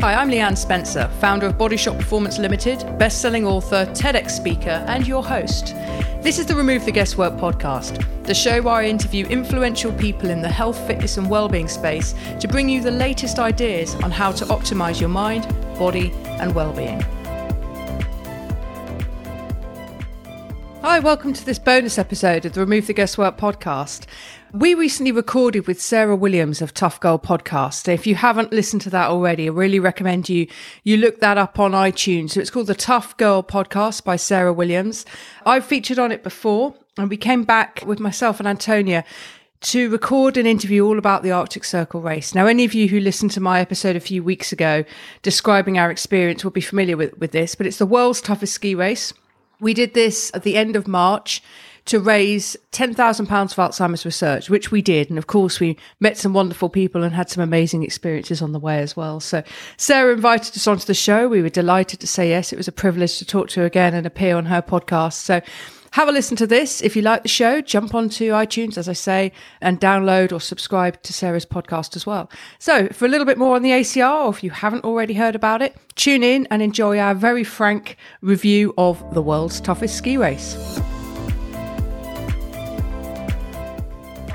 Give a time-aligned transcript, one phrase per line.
[0.00, 5.04] Hi, I'm Leanne Spencer, founder of Bodyshot Performance Limited, best selling author, TEDx speaker, and
[5.04, 5.74] your host.
[6.22, 10.40] This is the Remove the Guesswork podcast, the show where I interview influential people in
[10.40, 14.44] the health, fitness, and well-being space to bring you the latest ideas on how to
[14.44, 17.04] optimize your mind, body, and well-being.
[20.82, 24.06] Hi, welcome to this bonus episode of the Remove the Guesswork podcast.
[24.54, 27.86] We recently recorded with Sarah Williams of Tough Girl Podcast.
[27.86, 30.46] If you haven't listened to that already, I really recommend you
[30.84, 32.30] you look that up on iTunes.
[32.30, 35.04] So it's called the Tough Girl Podcast by Sarah Williams.
[35.44, 39.04] I've featured on it before, and we came back with myself and Antonia
[39.60, 42.34] to record an interview all about the Arctic Circle race.
[42.34, 44.82] Now, any of you who listened to my episode a few weeks ago
[45.20, 48.74] describing our experience will be familiar with, with this, but it's the world's toughest ski
[48.74, 49.12] race.
[49.60, 51.42] We did this at the end of March
[51.88, 55.08] to raise £10,000 for Alzheimer's research, which we did.
[55.08, 58.58] And of course, we met some wonderful people and had some amazing experiences on the
[58.58, 59.20] way as well.
[59.20, 59.42] So,
[59.78, 61.28] Sarah invited us onto the show.
[61.28, 62.52] We were delighted to say yes.
[62.52, 65.14] It was a privilege to talk to her again and appear on her podcast.
[65.14, 65.40] So,
[65.92, 66.82] have a listen to this.
[66.82, 69.32] If you like the show, jump onto iTunes, as I say,
[69.62, 72.30] and download or subscribe to Sarah's podcast as well.
[72.58, 75.34] So, for a little bit more on the ACR, or if you haven't already heard
[75.34, 80.18] about it, tune in and enjoy our very frank review of the world's toughest ski
[80.18, 80.78] race.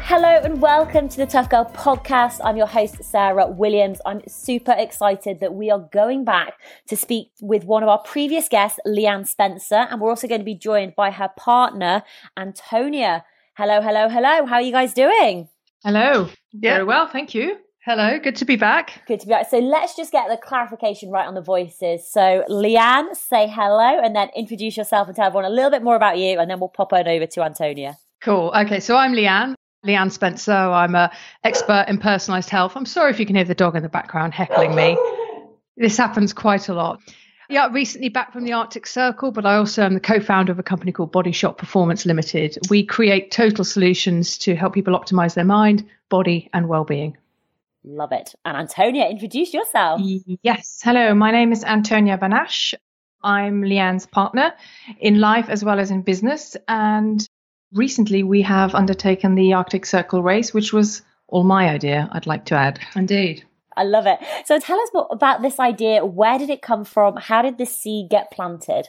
[0.06, 2.42] Hello and welcome to the Tough Girl podcast.
[2.44, 4.02] I'm your host, Sarah Williams.
[4.06, 6.56] I'm super excited that we are going back
[6.90, 10.46] to speak with one of our previous guests, Leanne Spencer, and we're also going to
[10.46, 12.04] be joined by her partner,
[12.36, 13.24] Antonia.
[13.56, 14.46] Hello, hello, hello.
[14.46, 15.48] How are you guys doing?
[15.86, 16.28] Hello.
[16.52, 16.74] Yeah.
[16.74, 17.56] Very well, thank you.
[17.86, 19.04] Hello, good to be back.
[19.08, 19.50] Good to be back.
[19.50, 22.12] So let's just get the clarification right on the voices.
[22.12, 25.96] So, Leanne, say hello and then introduce yourself and tell everyone a little bit more
[25.96, 27.98] about you, and then we'll pop on over to Antonia.
[28.22, 28.52] Cool.
[28.54, 29.56] Okay, so I'm Leanne.
[29.86, 30.52] Leanne Spencer.
[30.52, 31.10] I'm an
[31.44, 32.74] expert in personalized health.
[32.76, 34.98] I'm sorry if you can hear the dog in the background heckling me.
[35.78, 37.02] This happens quite a lot.
[37.50, 40.60] Yeah, recently back from the Arctic Circle, but I also am the co founder of
[40.60, 42.58] a company called Bodyshot Performance Limited.
[42.70, 47.18] We create total solutions to help people optimize their mind, body, and well being.
[47.84, 48.34] Love it.
[48.46, 50.00] And Antonia, introduce yourself.
[50.42, 50.80] Yes.
[50.84, 52.74] Hello, my name is Antonia Banash.
[53.22, 54.54] I'm Leanne's partner
[55.00, 56.56] in life as well as in business.
[56.68, 57.28] And
[57.74, 62.46] recently we have undertaken the Arctic Circle race, which was all my idea, I'd like
[62.46, 62.80] to add.
[62.96, 63.44] Indeed.
[63.76, 64.20] I love it.
[64.46, 66.06] So tell us more about this idea.
[66.06, 67.18] Where did it come from?
[67.18, 68.88] How did this seed get planted?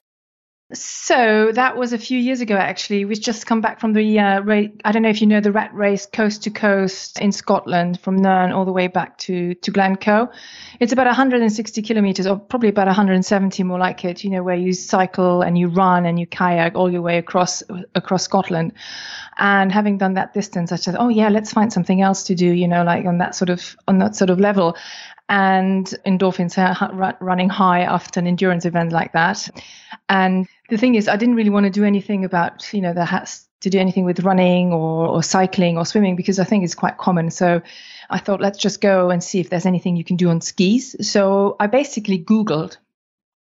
[0.73, 3.05] So that was a few years ago, actually.
[3.05, 5.53] We've just come back from the, uh, ra- I don't know if you know the
[5.53, 9.71] rat race coast to coast in Scotland from Nairn all the way back to, to
[9.71, 10.31] Glencoe.
[10.81, 14.73] It's about 160 kilometers or probably about 170 more like it, you know, where you
[14.73, 17.63] cycle and you run and you kayak all your way across,
[17.95, 18.73] across Scotland.
[19.37, 22.47] And having done that distance, I said, oh yeah, let's find something else to do,
[22.47, 24.77] you know, like on that sort of, on that sort of level
[25.35, 26.55] and endorphins
[27.21, 29.51] running high after an endurance event like that.
[30.09, 33.05] And the thing is, I didn't really want to do anything about, you know, the
[33.05, 36.77] has to do anything with running or, or cycling or swimming because I think it's
[36.77, 37.33] quite common.
[37.33, 37.63] So
[38.09, 40.95] I thought, let's just go and see if there's anything you can do on skis.
[41.01, 42.77] So I basically Googled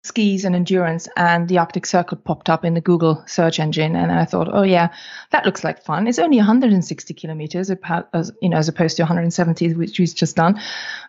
[0.03, 4.11] skis and endurance and the Arctic Circle popped up in the Google search engine and
[4.11, 4.89] I thought, oh yeah,
[5.29, 6.07] that looks like fun.
[6.07, 7.71] It's only 160 kilometers,
[8.13, 10.59] as, you know, as opposed to 170, which we've just done.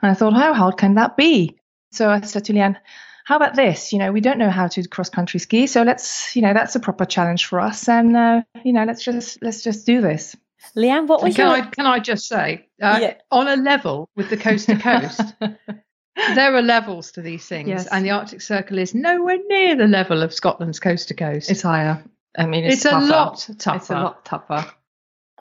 [0.02, 1.56] And I thought, how hard can that be?
[1.90, 2.76] So I said to Leanne,
[3.24, 3.92] how about this?
[3.92, 6.74] You know, we don't know how to cross country ski, so let's, you know, that's
[6.74, 10.34] a proper challenge for us, and uh, you know, let's just let's just do this.
[10.76, 11.56] Leanne, what was can your...
[11.56, 13.14] I can I just say uh, yeah.
[13.30, 15.20] on a level with the coast to coast?
[16.16, 17.86] there are levels to these things, yes.
[17.86, 21.50] and the Arctic Circle is nowhere near the level of Scotland's coast to coast.
[21.50, 22.02] It's higher.
[22.36, 23.76] I mean, it's, it's a lot tougher.
[23.76, 24.66] It's a lot tougher.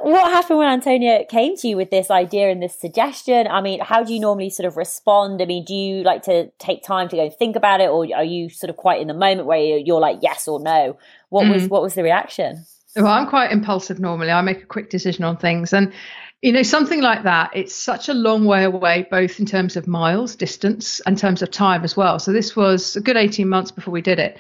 [0.04, 3.46] What happened when Antonia came to you with this idea and this suggestion?
[3.46, 5.42] I mean, how do you normally sort of respond?
[5.42, 8.08] I mean, do you like to take time to go and think about it, or
[8.16, 10.98] are you sort of quite in the moment where you're like yes or no?
[11.30, 11.54] What mm.
[11.54, 12.66] was what was the reaction?
[12.96, 14.31] Well, I'm quite impulsive normally.
[14.31, 15.94] I make a quick decision on things, and
[16.41, 19.88] you know, something like that, it's such a long way away, both in terms of
[19.88, 22.18] miles, distance, and terms of time as well.
[22.18, 24.39] So this was a good 18 months before we did it.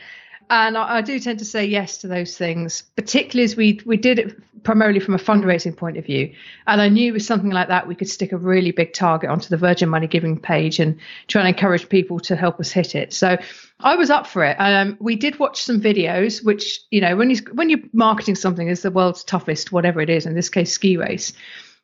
[0.49, 3.97] And I, I do tend to say yes to those things, particularly as we we
[3.97, 6.33] did it primarily from a fundraising point of view.
[6.67, 9.49] And I knew with something like that, we could stick a really big target onto
[9.49, 13.13] the Virgin Money Giving page and try and encourage people to help us hit it.
[13.13, 13.37] So
[13.79, 14.55] I was up for it.
[14.59, 18.69] Um, we did watch some videos, which you know, when you when you're marketing something
[18.69, 21.31] as the world's toughest, whatever it is, in this case, ski race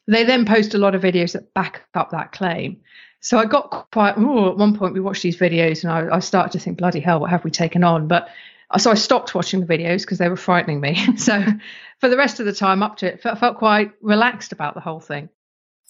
[0.08, 2.82] they then post a lot of videos that back up that claim.
[3.20, 6.52] So I got quite, at one point we watched these videos and I, I started
[6.54, 8.08] to think, bloody hell, what have we taken on?
[8.08, 8.30] But
[8.70, 10.96] uh, so I stopped watching the videos because they were frightening me.
[11.18, 11.44] so
[12.00, 14.82] for the rest of the time up to it, I felt quite relaxed about the
[14.82, 15.30] whole thing.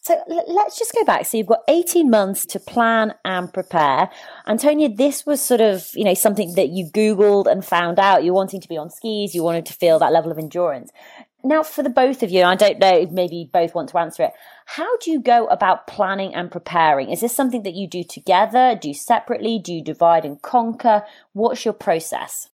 [0.08, 0.16] So
[0.48, 1.26] let's just go back.
[1.26, 4.10] So you've got 18 months to plan and prepare.
[4.48, 8.24] Antonia, this was sort of, you know, something that you Googled and found out.
[8.24, 9.36] You're wanting to be on skis.
[9.36, 10.92] You wanted to feel that level of endurance.
[11.44, 14.32] Now, for the both of you, I don't know, maybe both want to answer it.
[14.66, 17.10] How do you go about planning and preparing?
[17.10, 18.78] Is this something that you do together?
[18.80, 19.60] Do separately?
[19.60, 21.04] Do you divide and conquer?
[21.34, 22.50] What's your process?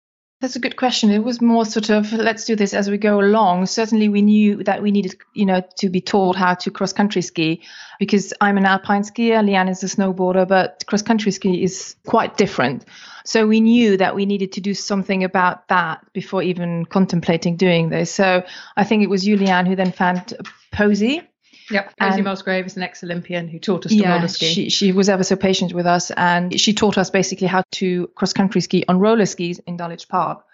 [0.40, 1.10] That's a good question.
[1.10, 3.66] It was more sort of let's do this as we go along.
[3.66, 7.22] Certainly, we knew that we needed, you know, to be taught how to cross country
[7.22, 7.62] ski
[7.98, 12.36] because I'm an alpine skier, Leanne is a snowboarder, but cross country ski is quite
[12.36, 12.84] different.
[13.24, 17.88] So we knew that we needed to do something about that before even contemplating doing
[17.88, 18.12] this.
[18.12, 18.44] So
[18.76, 20.34] I think it was you, Leanne, who then found
[20.70, 21.22] Posy
[21.70, 24.46] Yep, Posy Musgrave is an ex-Olympian who taught us to yeah, roller ski.
[24.46, 28.06] She, she was ever so patient with us, and she taught us basically how to
[28.14, 30.44] cross-country ski on roller skis in Dulwich Park.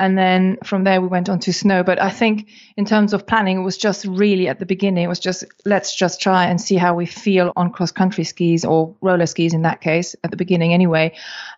[0.00, 1.82] And then from there we went on to snow.
[1.82, 5.08] But I think in terms of planning, it was just really at the beginning, it
[5.08, 8.94] was just let's just try and see how we feel on cross country skis or
[9.00, 11.14] roller skis in that case at the beginning anyway.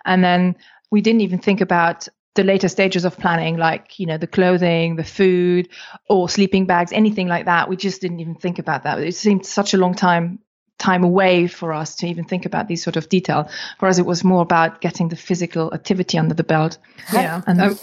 [0.06, 0.56] And then
[0.90, 4.96] we didn't even think about the later stages of planning, like, you know, the clothing,
[4.96, 5.68] the food,
[6.08, 7.68] or sleeping bags, anything like that.
[7.68, 9.00] We just didn't even think about that.
[9.00, 10.38] It seemed such a long time
[10.78, 13.50] time away for us to even think about these sort of detail.
[13.78, 16.78] For us, it was more about getting the physical activity under the belt.
[17.12, 17.42] Yeah.
[17.46, 17.78] And um,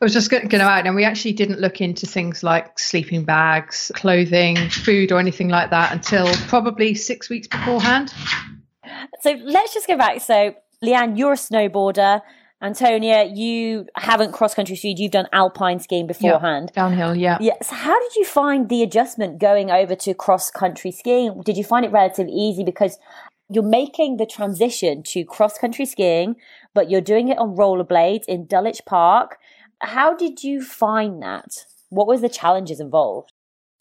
[0.00, 3.24] I was just going to add, and we actually didn't look into things like sleeping
[3.24, 8.14] bags, clothing, food, or anything like that until probably six weeks beforehand.
[9.20, 10.20] So let's just go back.
[10.22, 12.22] So, Leanne, you're a snowboarder.
[12.62, 16.70] Antonia, you haven't cross country skied, you've done alpine skiing beforehand.
[16.74, 17.38] Yeah, downhill, yeah.
[17.40, 17.56] Yes.
[17.60, 21.40] Yeah, so how did you find the adjustment going over to cross country skiing?
[21.42, 22.98] Did you find it relatively easy because
[23.48, 26.36] you're making the transition to cross country skiing,
[26.74, 29.38] but you're doing it on rollerblades in Dulwich Park?
[29.80, 31.64] How did you find that?
[31.88, 33.29] What was the challenges involved?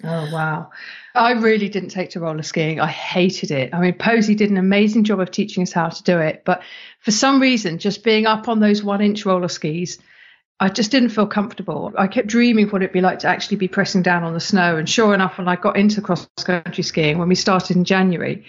[0.03, 0.71] Oh wow.
[1.13, 2.79] I really didn't take to roller skiing.
[2.79, 3.73] I hated it.
[3.73, 6.61] I mean Posy did an amazing job of teaching us how to do it, but
[6.99, 9.99] for some reason just being up on those 1 inch roller skis
[10.61, 11.93] I just didn't feel comfortable.
[11.97, 14.75] I kept dreaming what it'd be like to actually be pressing down on the snow.
[14.75, 18.43] And sure enough, when I got into cross country skiing, when we started in January,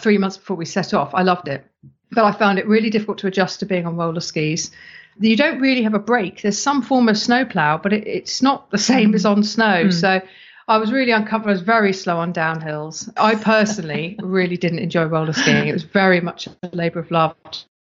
[0.00, 1.66] three months before we set off, I loved it.
[2.12, 4.70] But I found it really difficult to adjust to being on roller skis
[5.18, 6.42] you don't really have a break.
[6.42, 9.84] There's some form of snowplow, but it, it's not the same as on snow.
[9.86, 9.92] Mm.
[9.92, 10.20] So
[10.68, 11.50] I was really uncomfortable.
[11.50, 13.12] I was very slow on downhills.
[13.16, 15.68] I personally really didn't enjoy roller skiing.
[15.68, 17.36] It was very much a labour of love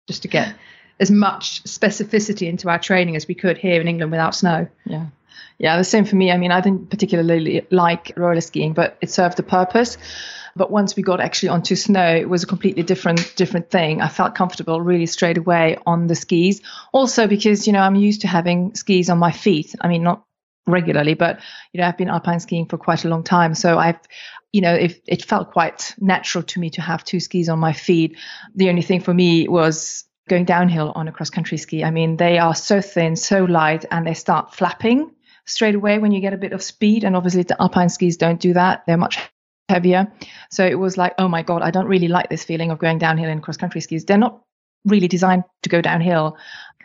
[0.08, 0.54] just to get
[1.00, 4.68] as much specificity into our training as we could here in England without snow.
[4.86, 5.08] Yeah.
[5.60, 6.32] Yeah, the same for me.
[6.32, 9.98] I mean, I didn't particularly like roller skiing, but it served a purpose.
[10.56, 14.02] But once we got actually onto snow, it was a completely different different thing.
[14.02, 16.62] I felt comfortable really straight away on the skis.
[16.92, 19.76] Also because, you know, I'm used to having skis on my feet.
[19.82, 20.27] I mean, not
[20.68, 21.40] regularly, but
[21.74, 23.56] you know, I've been alpine skiing for quite a long time.
[23.56, 24.00] So I've
[24.54, 27.74] you know, it, it felt quite natural to me to have two skis on my
[27.74, 28.18] feet.
[28.56, 31.84] The only thing for me was going downhill on a cross country ski.
[31.84, 35.12] I mean, they are so thin, so light, and they start flapping
[35.46, 37.04] straight away when you get a bit of speed.
[37.04, 38.84] And obviously, the alpine skis don't do that.
[38.88, 39.20] They're much
[39.70, 40.12] heavier.
[40.50, 43.00] So it was like, oh my God, I don't really like this feeling of going
[43.00, 44.06] downhill in cross country skis.
[44.06, 44.42] They're not
[44.86, 46.38] really designed to go downhill.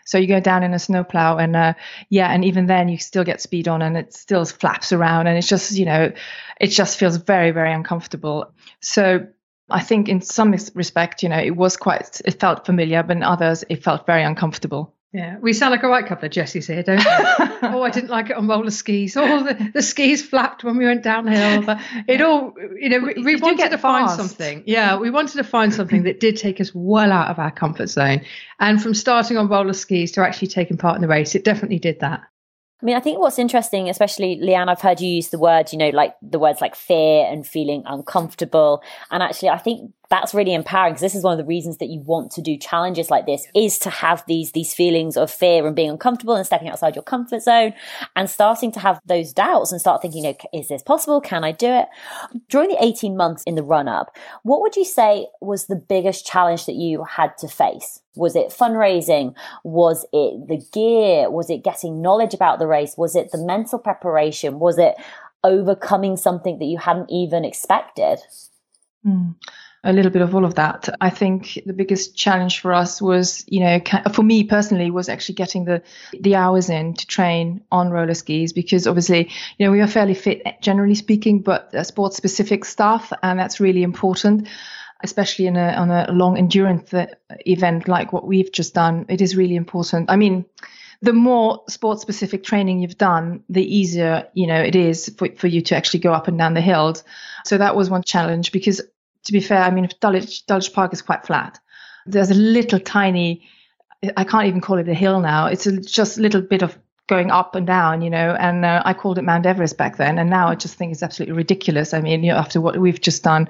[0.04, 1.74] So you go down in a snowplow and uh,
[2.08, 5.38] yeah, and even then you still get speed on and it still flaps around and
[5.38, 6.12] it's just, you know,
[6.60, 8.52] it just feels very, very uncomfortable.
[8.80, 9.26] So
[9.70, 13.22] I think in some respect, you know, it was quite, it felt familiar, but in
[13.22, 14.94] others, it felt very uncomfortable.
[15.12, 17.04] Yeah, we sound like a right couple of Jessies here, don't we?
[17.68, 19.14] oh, I didn't like it on roller skis.
[19.14, 21.62] Oh, the, the skis flapped when we went downhill.
[21.62, 24.62] But it all, you know, we, we wanted to find something.
[24.64, 27.88] Yeah, we wanted to find something that did take us well out of our comfort
[27.88, 28.22] zone.
[28.58, 31.78] And from starting on roller skis to actually taking part in the race, it definitely
[31.78, 32.22] did that.
[32.82, 35.78] I mean, I think what's interesting, especially Leanne, I've heard you use the word, you
[35.78, 38.82] know, like the words like fear and feeling uncomfortable.
[39.10, 41.88] And actually, I think that's really empowering because this is one of the reasons that
[41.88, 45.66] you want to do challenges like this is to have these these feelings of fear
[45.66, 47.72] and being uncomfortable and stepping outside your comfort zone
[48.14, 51.22] and starting to have those doubts and start thinking, you know, is this possible?
[51.22, 51.88] Can I do it?
[52.50, 56.26] During the 18 months in the run up, what would you say was the biggest
[56.26, 58.02] challenge that you had to face?
[58.14, 59.34] Was it fundraising?
[59.64, 61.30] Was it the gear?
[61.30, 62.98] Was it getting knowledge about the race?
[62.98, 64.58] Was it the mental preparation?
[64.58, 64.94] Was it
[65.42, 68.18] overcoming something that you hadn't even expected?
[69.06, 69.36] Mm
[69.84, 70.88] a little bit of all of that.
[71.00, 73.80] I think the biggest challenge for us was, you know,
[74.12, 75.82] for me personally, was actually getting the
[76.20, 80.14] the hours in to train on roller skis because obviously, you know, we are fairly
[80.14, 84.48] fit generally speaking, but sports specific stuff, and that's really important.
[85.04, 87.06] Especially in a on a long endurance uh,
[87.44, 90.08] event like what we've just done, it is really important.
[90.08, 90.44] I mean,
[91.00, 95.48] the more sport specific training you've done, the easier, you know, it is for, for
[95.48, 97.02] you to actually go up and down the hills.
[97.44, 98.80] So that was one challenge because
[99.24, 101.58] to be fair, I mean, Dulwich, Dulwich Park is quite flat.
[102.06, 103.48] There's a little tiny,
[104.16, 105.46] I can't even call it a hill now.
[105.46, 106.76] It's a, just a little bit of
[107.08, 110.18] going up and down, you know, and uh, I called it Mount Everest back then.
[110.18, 111.94] And now I just think it's absolutely ridiculous.
[111.94, 113.48] I mean, you know, after what we've just done.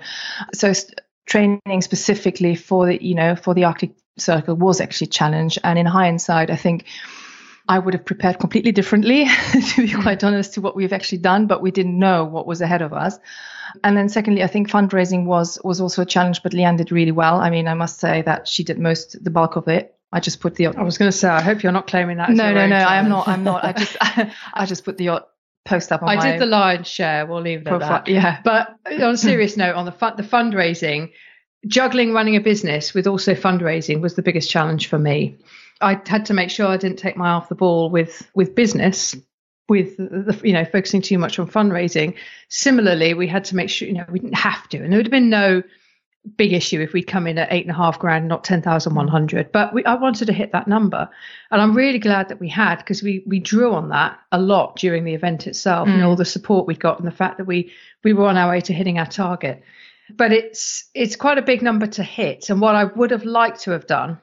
[0.55, 5.11] So st- training specifically for the, you know, for the Arctic Circle was actually a
[5.11, 5.59] challenge.
[5.65, 6.87] And in hindsight, I think
[7.69, 9.25] I would have prepared completely differently,
[9.75, 10.03] to be mm.
[10.03, 12.93] quite honest, to what we've actually done, but we didn't know what was ahead of
[12.93, 13.19] us.
[13.85, 17.13] And then secondly, I think fundraising was was also a challenge, but Leanne did really
[17.13, 17.41] well.
[17.41, 19.95] I mean, I must say that she did most the bulk of it.
[20.13, 20.67] I just put the.
[20.67, 22.31] I was going to say, I hope you're not claiming that.
[22.31, 22.77] No, no, no.
[22.77, 23.29] I am not.
[23.29, 23.65] I'm not.
[23.65, 23.97] I just,
[24.55, 25.25] I just put the
[25.65, 27.25] post up on I did the lion's share.
[27.27, 27.95] We'll leave it profile.
[27.95, 28.11] at that.
[28.11, 28.41] Yeah.
[28.45, 31.13] But on a serious note, on the fun, the fundraising,
[31.67, 35.39] juggling running a business with also fundraising was the biggest challenge for me.
[35.83, 38.55] I had to make sure I didn't take my eye off the ball with with
[38.55, 39.17] business,
[39.69, 42.15] with the, you know focusing too much on fundraising.
[42.49, 45.07] Similarly, we had to make sure you know we didn't have to, and there would
[45.07, 45.63] have been no
[46.37, 48.95] big issue if we'd come in at eight and a half grand, not ten thousand
[48.95, 49.51] one hundred.
[49.51, 51.09] But we, I wanted to hit that number,
[51.51, 54.77] and I'm really glad that we had because we we drew on that a lot
[54.77, 55.89] during the event itself.
[55.89, 55.99] Mm.
[55.99, 57.73] Know, all the support we got and the fact that we
[58.05, 59.63] we were on our way to hitting our target.
[60.15, 63.63] But it's it's quite a big number to hit, and what I would have liked
[63.63, 64.19] to have done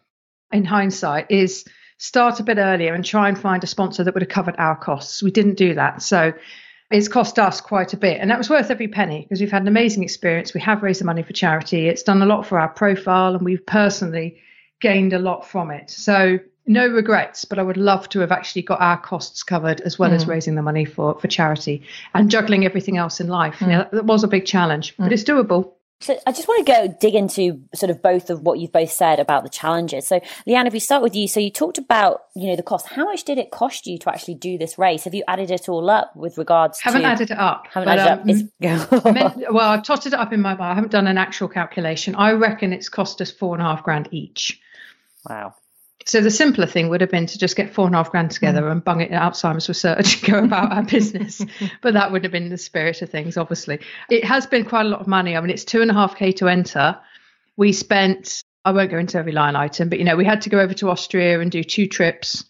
[0.52, 1.66] in hindsight is
[1.98, 4.76] start a bit earlier and try and find a sponsor that would have covered our
[4.76, 5.22] costs.
[5.22, 6.02] We didn't do that.
[6.02, 6.34] So
[6.92, 8.20] it's cost us quite a bit.
[8.20, 10.54] And that was worth every penny because we've had an amazing experience.
[10.54, 11.88] We have raised the money for charity.
[11.88, 14.38] It's done a lot for our profile and we've personally
[14.82, 15.90] gained a lot from it.
[15.92, 20.00] So no regrets, but I would love to have actually got our costs covered as
[20.00, 20.16] well mm.
[20.16, 23.60] as raising the money for, for charity and juggling everything else in life.
[23.60, 23.70] Mm.
[23.70, 25.04] Yeah, that was a big challenge, mm.
[25.04, 25.74] but it's doable.
[26.02, 28.92] So I just want to go dig into sort of both of what you've both
[28.92, 30.08] said about the challenges.
[30.08, 32.88] So Leanne, if we start with you, so you talked about you know the cost.
[32.88, 35.04] How much did it cost you to actually do this race?
[35.04, 36.80] Have you added it all up with regards?
[36.80, 37.68] Haven't to, added it up.
[37.74, 39.36] Haven't added um, it up.
[39.52, 40.72] well, I've totted it up in my mind.
[40.72, 42.16] I haven't done an actual calculation.
[42.16, 44.62] I reckon it's cost us four and a half grand each.
[45.28, 45.56] Wow.
[46.06, 48.32] So the simpler thing would have been to just get four and a half grand
[48.32, 48.72] together mm.
[48.72, 51.42] and bung it in Alzheimer's research and go about our business.
[51.82, 53.80] but that would have been the spirit of things, obviously.
[54.10, 55.36] It has been quite a lot of money.
[55.36, 56.98] I mean, it's two and a half K to enter.
[57.58, 60.50] We spent, I won't go into every line item, but you know, we had to
[60.50, 62.46] go over to Austria and do two trips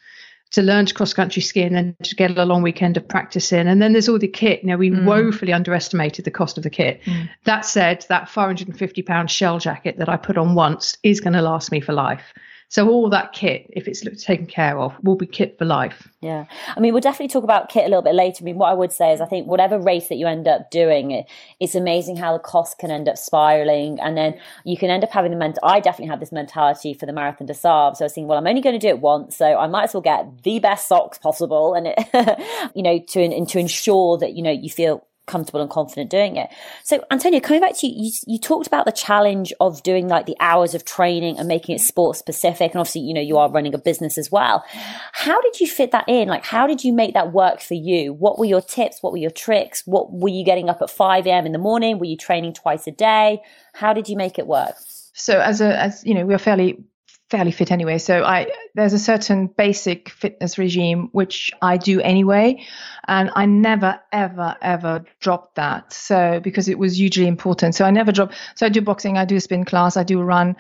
[0.51, 3.51] to learn to cross country ski and then to get a long weekend of practice
[3.51, 3.68] in.
[3.68, 4.63] And then there's all the kit.
[4.63, 5.06] You know, we mm.
[5.06, 7.01] woefully underestimated the cost of the kit.
[7.03, 7.29] Mm.
[7.44, 11.41] That said, that 450 pound shell jacket that I put on once is going to
[11.41, 12.34] last me for life.
[12.70, 16.08] So all that kit, if it's taken care of, will be kit for life.
[16.22, 16.46] Yeah.
[16.78, 18.44] I mean, we'll definitely talk about kit a little bit later.
[18.44, 20.70] I mean, what I would say is I think whatever race that you end up
[20.70, 21.26] doing,
[21.60, 24.00] it's amazing how the cost can end up spiraling.
[24.00, 27.08] And then you can end up having the mental, I definitely had this mentality for
[27.08, 27.98] the Marathon des Sables.
[27.98, 29.36] So I was thinking, well, I'm only going to do it once.
[29.36, 31.74] So I might as well get the best socks possible.
[31.74, 35.70] And, it, you know, to, and to ensure that, you know, you feel comfortable and
[35.70, 36.50] confident doing it.
[36.84, 40.26] So, Antonio, coming back to you, you, you, talked about the challenge of doing like
[40.26, 42.72] the hours of training and making it sport specific.
[42.72, 44.66] And obviously, you know, you are running a business as well.
[45.14, 46.28] How did you fit that in?
[46.28, 48.12] Like, how did you make that work for you?
[48.12, 49.02] What were your tips?
[49.02, 49.84] What were your tricks?
[49.86, 51.46] What were you getting up at 5 a.m.
[51.46, 52.00] in the morning?
[52.00, 53.42] Were you training twice a day?
[53.74, 54.76] How did you make it work?
[55.14, 56.84] So, as a, as you know, we're fairly
[57.30, 57.98] fairly fit anyway.
[57.98, 62.66] So I there's a certain basic fitness regime which I do anyway,
[63.08, 65.94] and I never ever ever dropped that.
[65.94, 67.76] So because it was hugely important.
[67.76, 68.34] So I never drop.
[68.56, 70.56] So I do boxing, I do a spin class, I do run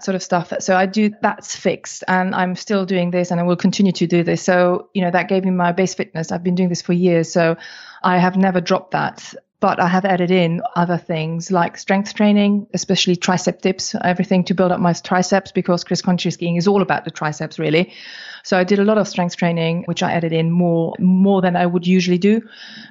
[0.00, 0.52] sort of stuff.
[0.60, 4.06] So I do that's fixed and I'm still doing this and I will continue to
[4.06, 4.42] do this.
[4.42, 6.32] So, you know, that gave me my base fitness.
[6.32, 7.32] I've been doing this for years.
[7.32, 7.56] So
[8.02, 12.66] I have never dropped that but I have added in other things like strength training,
[12.74, 16.82] especially tricep dips, everything to build up my triceps because cross country skiing is all
[16.82, 17.94] about the triceps really.
[18.42, 21.56] So I did a lot of strength training, which I added in more more than
[21.56, 22.42] I would usually do.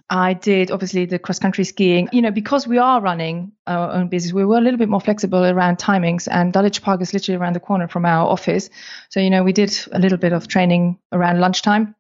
[0.10, 4.08] I did obviously the cross country skiing, you know, because we are running our own
[4.08, 7.38] business, we were a little bit more flexible around timings and Dulwich Park is literally
[7.38, 8.72] around the corner from our office.
[9.10, 11.94] So, you know, we did a little bit of training around lunchtime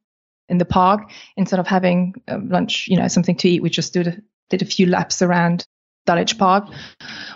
[0.50, 3.62] in the park instead of having uh, lunch, you know, something to eat.
[3.62, 4.24] We just did
[4.58, 5.66] did a few laps around
[6.06, 6.70] Dulwich Park.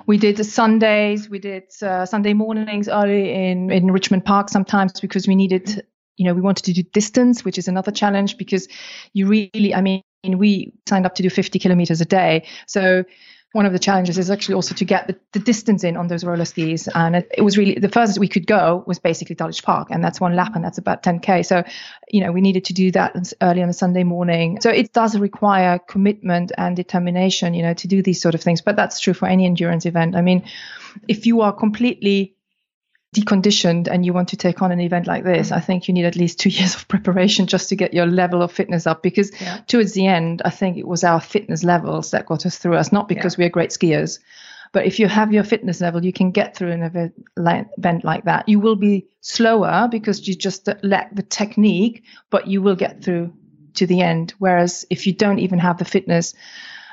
[0.06, 5.00] We did the Sundays, we did uh, Sunday mornings early in, in Richmond Park sometimes
[5.00, 5.84] because we needed,
[6.18, 8.68] you know, we wanted to do distance, which is another challenge because
[9.14, 12.46] you really, I mean, we signed up to do 50 kilometers a day.
[12.68, 13.04] So
[13.54, 16.24] one of the challenges is actually also to get the, the distance in on those
[16.24, 16.88] roller skis.
[16.94, 20.04] And it, it, was really the furthest we could go was basically Dulwich Park, and
[20.04, 21.46] that's one lap, and that's about 10k.
[21.46, 21.64] So,
[22.10, 24.60] you know, we needed to do that early on a Sunday morning.
[24.62, 28.62] So it does require commitment and determination, you know, to do these sort of things.
[28.62, 30.16] But that's true for any endurance event.
[30.16, 30.46] I mean,
[31.08, 32.37] if you are completely
[33.20, 36.06] deconditioned and you want to take on an event like this, I think you need
[36.06, 39.04] at least two years of preparation just to get your level of fitness up.
[39.04, 39.60] Because yeah.
[39.68, 42.92] towards the end, I think it was our fitness levels that got us through us,
[42.92, 43.46] not because yeah.
[43.46, 44.20] we're great skiers.
[44.74, 47.14] But if you have your fitness level, you can get through an
[47.78, 48.50] event like that.
[48.50, 53.34] You will be slower because you just lack the technique, but you will get through
[53.76, 54.34] to the end.
[54.40, 56.34] Whereas if you don't even have the fitness,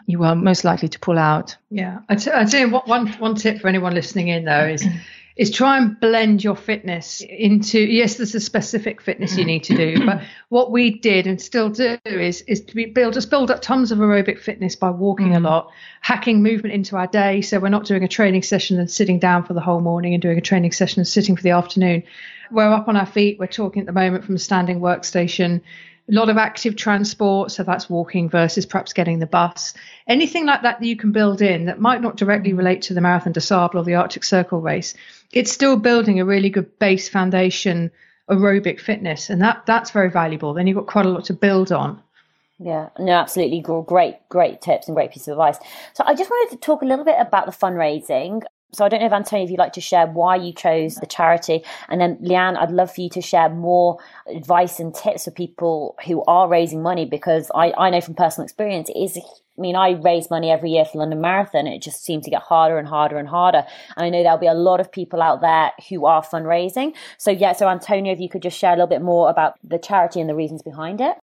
[0.07, 1.57] you are most likely to pull out.
[1.71, 2.87] Yeah, I t- I tell you what.
[2.87, 4.87] One one tip for anyone listening in though is
[5.37, 9.77] is try and blend your fitness into yes there's a specific fitness you need to
[9.77, 13.51] do but what we did and still do is is to be build just build
[13.51, 15.37] up tons of aerobic fitness by walking mm.
[15.37, 15.71] a lot
[16.05, 17.41] hacking movement into our day.
[17.41, 20.21] So we're not doing a training session and sitting down for the whole morning and
[20.21, 22.03] doing a training session and sitting for the afternoon.
[22.51, 23.39] We're up on our feet.
[23.39, 25.63] We're talking at the moment from a standing workstation
[26.09, 29.73] a lot of active transport, so that's walking versus perhaps getting the bus.
[30.07, 33.01] Anything like that that you can build in that might not directly relate to the
[33.01, 34.95] Marathon des Sables or the Arctic Circle race,
[35.33, 37.91] it's still building a really good base foundation
[38.31, 40.55] aerobic fitness, and that that's very valuable.
[40.55, 42.03] Then you've got quite a lot to build on.
[42.59, 43.61] Yeah, no, absolutely.
[43.61, 45.59] Great, great tips and great piece of advice.
[45.93, 48.43] So I just wanted to talk a little bit about the fundraising.
[48.75, 51.07] So I don't know if Antonio, if you'd like to share why you chose the
[51.07, 55.31] charity, and then Leanne, I'd love for you to share more advice and tips for
[55.31, 59.17] people who are raising money because I, I know from personal experience it is.
[59.17, 61.69] I mean, I raise money every year for London Marathon.
[61.69, 63.65] It just seems to get harder and harder and harder.
[63.97, 66.93] And I know there'll be a lot of people out there who are fundraising.
[67.19, 69.79] So yeah, so Antonio, if you could just share a little bit more about the
[69.79, 71.17] charity and the reasons behind it.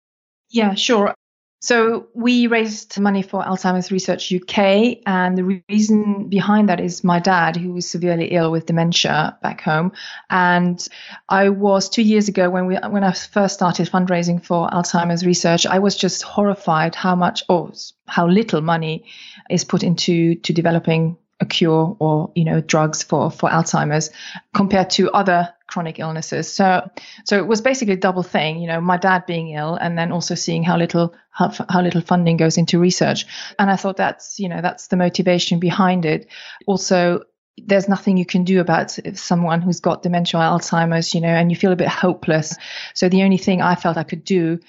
[0.51, 1.15] Yeah, sure.
[1.61, 7.19] So we raised money for Alzheimer's Research UK, and the reason behind that is my
[7.19, 9.91] dad, who was severely ill with dementia back home,
[10.29, 10.87] and
[11.27, 15.65] I was two years ago when we when I first started fundraising for Alzheimer's Research,
[15.65, 17.73] I was just horrified how much or
[18.07, 19.05] how little money
[19.49, 24.09] is put into to developing a cure or you know drugs for for Alzheimer's
[24.53, 26.51] compared to other chronic illnesses.
[26.51, 26.89] So
[27.25, 30.11] so it was basically a double thing, you know, my dad being ill and then
[30.11, 33.25] also seeing how little how, how little funding goes into research.
[33.57, 36.27] And I thought that's, you know, that's the motivation behind it.
[36.65, 37.23] Also
[37.65, 41.51] there's nothing you can do about someone who's got dementia or Alzheimer's, you know, and
[41.51, 42.55] you feel a bit hopeless.
[42.93, 44.59] So the only thing I felt I could do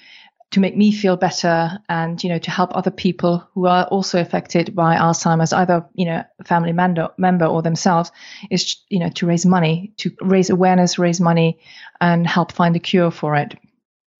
[0.51, 4.19] to make me feel better and you know to help other people who are also
[4.19, 8.11] affected by alzheimer's either you know a family member, member or themselves
[8.49, 11.59] is you know to raise money to raise awareness raise money
[11.99, 13.57] and help find a cure for it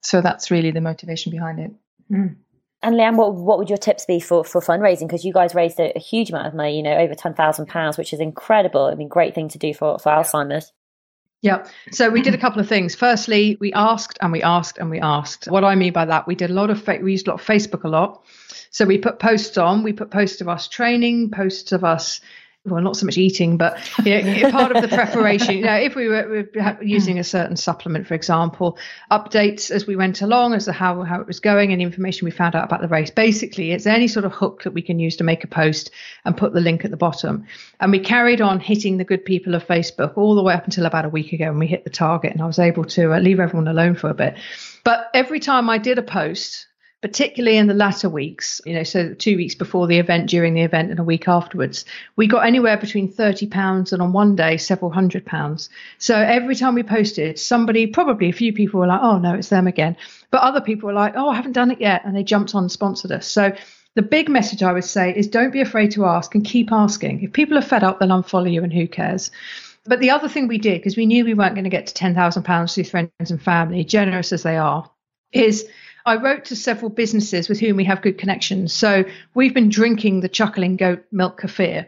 [0.01, 1.71] so that's really the motivation behind it
[2.11, 2.35] mm.
[2.83, 5.07] And Leanne, what what would your tips be for, for fundraising?
[5.07, 7.67] Because you guys raised a, a, huge amount of money, you know, over ten thousand
[7.67, 8.85] pounds, which is incredible.
[8.85, 10.71] I mean, great thing to do for, for Alzheimer's.
[11.41, 11.65] Yeah.
[11.91, 12.93] So we did a couple of things.
[12.93, 15.45] Firstly, we asked and we asked and we asked.
[15.45, 17.41] What I mean by that, we did a lot of fa- we used a lot
[17.41, 18.23] of Facebook a lot.
[18.69, 19.82] So we put posts on.
[19.84, 22.21] We put posts of us training, posts of us
[22.63, 25.58] well, not so much eating, but you know, part of the preparation.
[25.58, 28.78] You know, if we were, were, using a certain supplement, for example,
[29.10, 32.32] updates as we went along as to how, how it was going and information we
[32.32, 33.10] found out about the race.
[33.10, 35.89] Basically, it's any sort of hook that we can use to make a post
[36.24, 37.47] and put the link at the bottom.
[37.80, 40.86] And we carried on hitting the good people of Facebook all the way up until
[40.86, 43.19] about a week ago, and we hit the target, and I was able to uh,
[43.19, 44.36] leave everyone alone for a bit.
[44.84, 46.67] But every time I did a post,
[47.01, 50.61] particularly in the latter weeks, you know, so two weeks before the event, during the
[50.61, 51.83] event, and a week afterwards,
[52.15, 55.69] we got anywhere between £30 and on one day, several hundred pounds.
[55.97, 59.49] So every time we posted, somebody, probably a few people were like, oh, no, it's
[59.49, 59.97] them again.
[60.29, 62.03] But other people were like, oh, I haven't done it yet.
[62.05, 63.25] And they jumped on and sponsored us.
[63.25, 63.51] So
[63.95, 67.23] the big message I would say is don't be afraid to ask and keep asking.
[67.23, 69.31] If people are fed up, they'll unfollow you and who cares.
[69.85, 71.93] But the other thing we did, because we knew we weren't going to get to
[71.95, 74.87] £10,000 through friends and family, generous as they are,
[75.31, 75.67] is
[76.05, 78.73] I wrote to several businesses with whom we have good connections.
[78.73, 81.87] So we've been drinking the Chuckling Goat milk kefir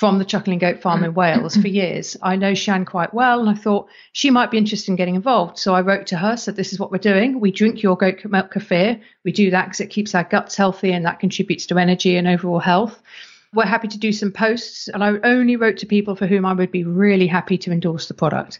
[0.00, 2.16] from the Chuckling Goat Farm in Wales for years.
[2.22, 5.58] I know Shan quite well, and I thought she might be interested in getting involved.
[5.58, 7.38] So I wrote to her, said, This is what we're doing.
[7.38, 8.98] We drink your goat milk kefir.
[9.24, 12.26] We do that because it keeps our guts healthy and that contributes to energy and
[12.26, 13.02] overall health.
[13.52, 16.54] We're happy to do some posts, and I only wrote to people for whom I
[16.54, 18.58] would be really happy to endorse the product.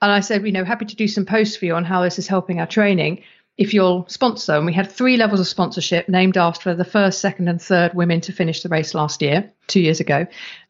[0.00, 2.18] And I said, you know, happy to do some posts for you on how this
[2.18, 3.24] is helping our training
[3.58, 4.54] if you'll sponsor.
[4.54, 8.20] And we had three levels of sponsorship named after the first, second, and third women
[8.22, 10.26] to finish the race last year, two years ago.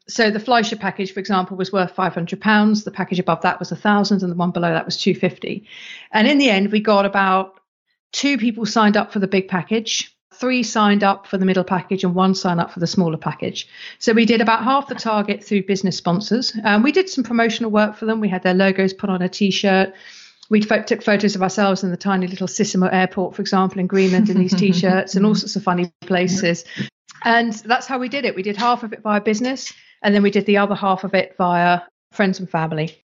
[0.07, 2.83] So the Fleischer package, for example, was worth £500.
[2.83, 5.67] The package above that was 1000 and the one below that was 250
[6.11, 7.59] And in the end, we got about
[8.11, 12.05] two people signed up for the big package three signed up for the middle package
[12.05, 13.67] and one signed up for the smaller package.
[13.99, 16.55] So we did about half the target through business sponsors.
[16.63, 18.21] Um, we did some promotional work for them.
[18.21, 19.93] We had their logos put on a t-shirt
[20.49, 24.29] we took photos of ourselves in the tiny little Sisimiut airport, for example, in Greenland
[24.29, 26.65] in these t-shirts and all sorts of funny places.
[27.23, 28.35] And that's how we did it.
[28.35, 31.13] We did half of it via business, and then we did the other half of
[31.13, 31.81] it via
[32.11, 33.03] friends and family.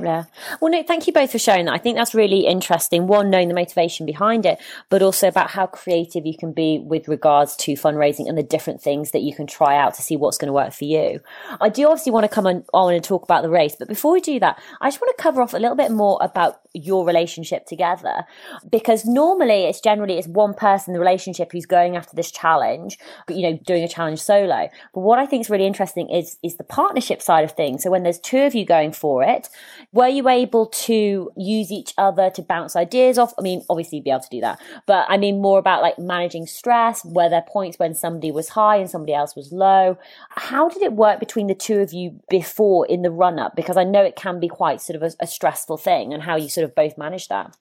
[0.00, 0.24] Yeah.
[0.60, 1.74] Well, no, thank you both for sharing that.
[1.74, 3.08] I think that's really interesting.
[3.08, 7.08] One, knowing the motivation behind it, but also about how creative you can be with
[7.08, 10.38] regards to fundraising and the different things that you can try out to see what's
[10.38, 11.20] going to work for you.
[11.60, 14.20] I do obviously want to come on, and talk about the race, but before we
[14.20, 17.66] do that, I just want to cover off a little bit more about your relationship
[17.66, 18.24] together
[18.70, 22.98] because normally it's generally it's one person in the relationship who's going after this challenge,
[23.26, 24.68] but you know, doing a challenge solo.
[24.94, 27.82] But what I think is really interesting is is the partnership side of things.
[27.82, 29.48] So when there's two of you going for it,
[29.92, 33.32] were you able to use each other to bounce ideas off?
[33.38, 35.98] I mean, obviously you'd be able to do that, but I mean more about like
[35.98, 39.96] managing stress, were there points when somebody was high and somebody else was low?
[40.30, 43.56] How did it work between the two of you before in the run up?
[43.56, 46.36] Because I know it can be quite sort of a, a stressful thing and how
[46.36, 47.56] you sort of both manage that.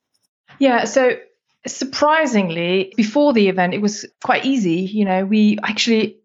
[0.60, 1.18] Yeah, so
[1.66, 4.82] surprisingly, before the event, it was quite easy.
[4.82, 6.18] You know, we actually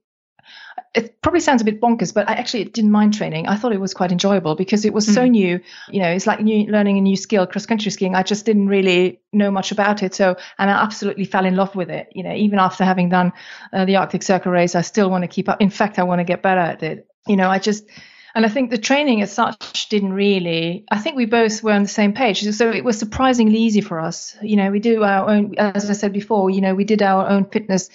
[0.95, 3.49] it probably sounds a bit bonkers, but I actually didn't mind training.
[3.49, 5.15] I thought it was quite enjoyable because it was mm.
[5.15, 5.61] so new.
[5.89, 8.15] You know, it's like new, learning a new skill, cross country skiing.
[8.15, 10.15] I just didn't really know much about it.
[10.15, 12.09] So, and I absolutely fell in love with it.
[12.13, 13.33] You know, even after having done
[13.73, 15.63] uh, the Arctic Circle race, I still want to keep up.
[15.63, 17.07] In fact, I want to get better at it.
[17.27, 17.87] You know, I just,
[18.35, 21.85] and I think the training as such didn't really, I think we both were on
[21.85, 22.43] the same page.
[22.55, 24.37] So it was surprisingly easy for us.
[24.43, 27.27] You know, we do our own, as I said before, you know, we did our
[27.29, 27.89] own fitness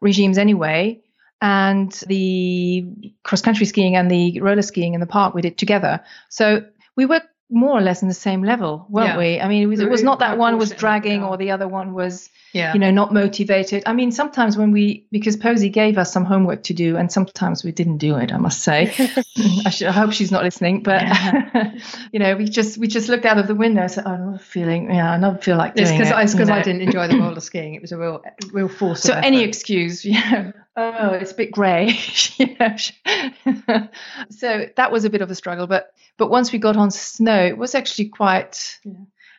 [0.00, 1.00] regimes anyway
[1.40, 6.00] and the cross country skiing and the roller skiing in the park we did together.
[6.28, 6.64] So
[6.96, 9.18] we were more or less in the same level, weren't yeah.
[9.18, 9.40] we?
[9.40, 11.94] I mean, it was, it was not that one was dragging or the other one
[11.94, 12.72] was, yeah.
[12.72, 13.82] you know, not motivated.
[13.86, 17.64] I mean, sometimes when we, because Posy gave us some homework to do, and sometimes
[17.64, 18.94] we didn't do it, I must say.
[19.66, 21.74] I, should, I hope she's not listening, but yeah.
[22.12, 24.32] you know, we just we just looked out of the window and said, oh, I'm
[24.32, 26.14] not feeling, yeah, I don't feel like doing it's it.
[26.16, 27.74] It's because I didn't enjoy the roller skiing.
[27.74, 28.22] It was a real
[28.52, 29.02] real force.
[29.02, 31.98] So any excuse, know, oh, it's a bit grey.
[32.36, 32.76] you know.
[34.30, 37.44] so that was a bit of a struggle, but but once we got on snow,
[37.46, 38.78] it was actually quite.
[38.84, 38.92] Yeah.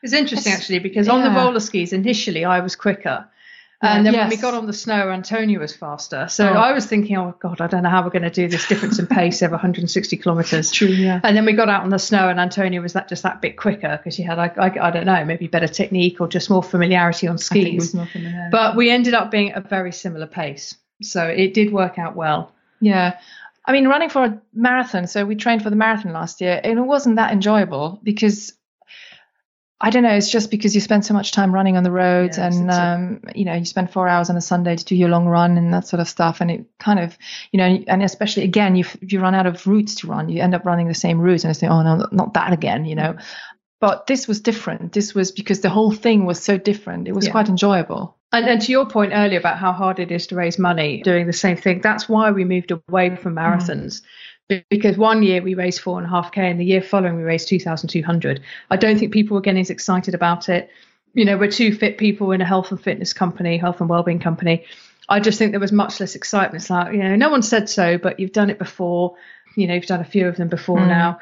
[0.04, 1.14] It's interesting actually because yeah.
[1.14, 3.28] on the roller skis initially I was quicker.
[3.84, 4.22] And uh, then yes.
[4.22, 6.28] when we got on the snow, Antonia was faster.
[6.30, 6.54] So oh.
[6.54, 9.00] I was thinking, oh God, I don't know how we're going to do this difference
[9.00, 10.70] in pace over 160 kilometres.
[10.72, 11.20] True, yeah.
[11.24, 13.58] And then we got out on the snow, and Antonia was that just that bit
[13.58, 16.62] quicker because she had, like, I, I, don't know, maybe better technique or just more
[16.62, 17.96] familiarity on skis.
[18.52, 20.76] But we ended up being at a very similar pace.
[21.02, 22.54] So it did work out well.
[22.80, 23.20] Yeah.
[23.66, 26.80] I mean, running for a marathon, so we trained for the marathon last year, and
[26.80, 28.54] it wasn't that enjoyable because
[29.84, 32.38] I don't know, it's just because you spend so much time running on the roads
[32.38, 35.10] yes, and, um, you know, you spend four hours on a Sunday to do your
[35.10, 36.40] long run and that sort of stuff.
[36.40, 37.18] And it kind of,
[37.52, 40.54] you know, and especially again, you, you run out of routes to run, you end
[40.54, 43.16] up running the same route and I think, oh, no, not that again, you know.
[43.80, 44.94] But this was different.
[44.94, 47.08] This was because the whole thing was so different.
[47.08, 47.32] It was yeah.
[47.32, 48.16] quite enjoyable.
[48.34, 51.28] And, and, to your point earlier about how hard it is to raise money doing
[51.28, 54.02] the same thing, that's why we moved away from marathons.
[54.50, 54.64] Mm.
[54.70, 57.24] Because one year we raised four and a half K and the year following we
[57.24, 58.42] raised 2,200.
[58.70, 60.70] I don't think people were getting as excited about it.
[61.14, 64.20] You know, we're two fit people in a health and fitness company, health and wellbeing
[64.20, 64.66] company.
[65.08, 66.64] I just think there was much less excitement.
[66.64, 69.16] It's like, you know, no one said so, but you've done it before.
[69.56, 70.88] You know, you've done a few of them before mm.
[70.88, 71.20] now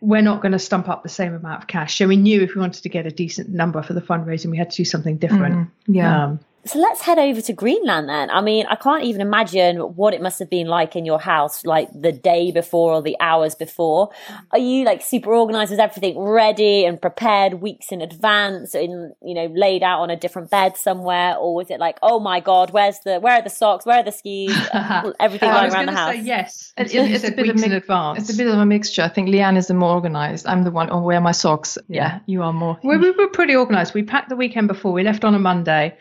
[0.00, 1.98] we're not going to stump up the same amount of cash.
[1.98, 4.56] So we knew if we wanted to get a decent number for the fundraising, we
[4.56, 5.56] had to do something different.
[5.56, 6.24] Mm, yeah.
[6.24, 8.30] Um, so let's head over to Greenland then.
[8.30, 11.64] I mean, I can't even imagine what it must have been like in your house,
[11.64, 14.10] like the day before or the hours before.
[14.52, 15.72] Are you like super organized?
[15.72, 20.16] Is everything ready and prepared weeks in advance and, you know, laid out on a
[20.16, 21.36] different bed somewhere?
[21.36, 23.86] Or was it like, oh my God, where's the, where are the socks?
[23.86, 24.56] Where are the skis?
[25.20, 26.16] Everything lying around the house.
[26.22, 26.72] yes.
[26.76, 28.20] It's, it's, it's a bit of in advance.
[28.20, 29.02] It's a bit of a mixture.
[29.02, 30.46] I think Leanne is the more organized.
[30.46, 31.78] I'm the one, oh, where are my socks?
[31.88, 32.78] Yeah, yeah you are more.
[32.82, 33.94] We, we were pretty organized.
[33.94, 34.92] We packed the weekend before.
[34.92, 35.96] We left on a Monday.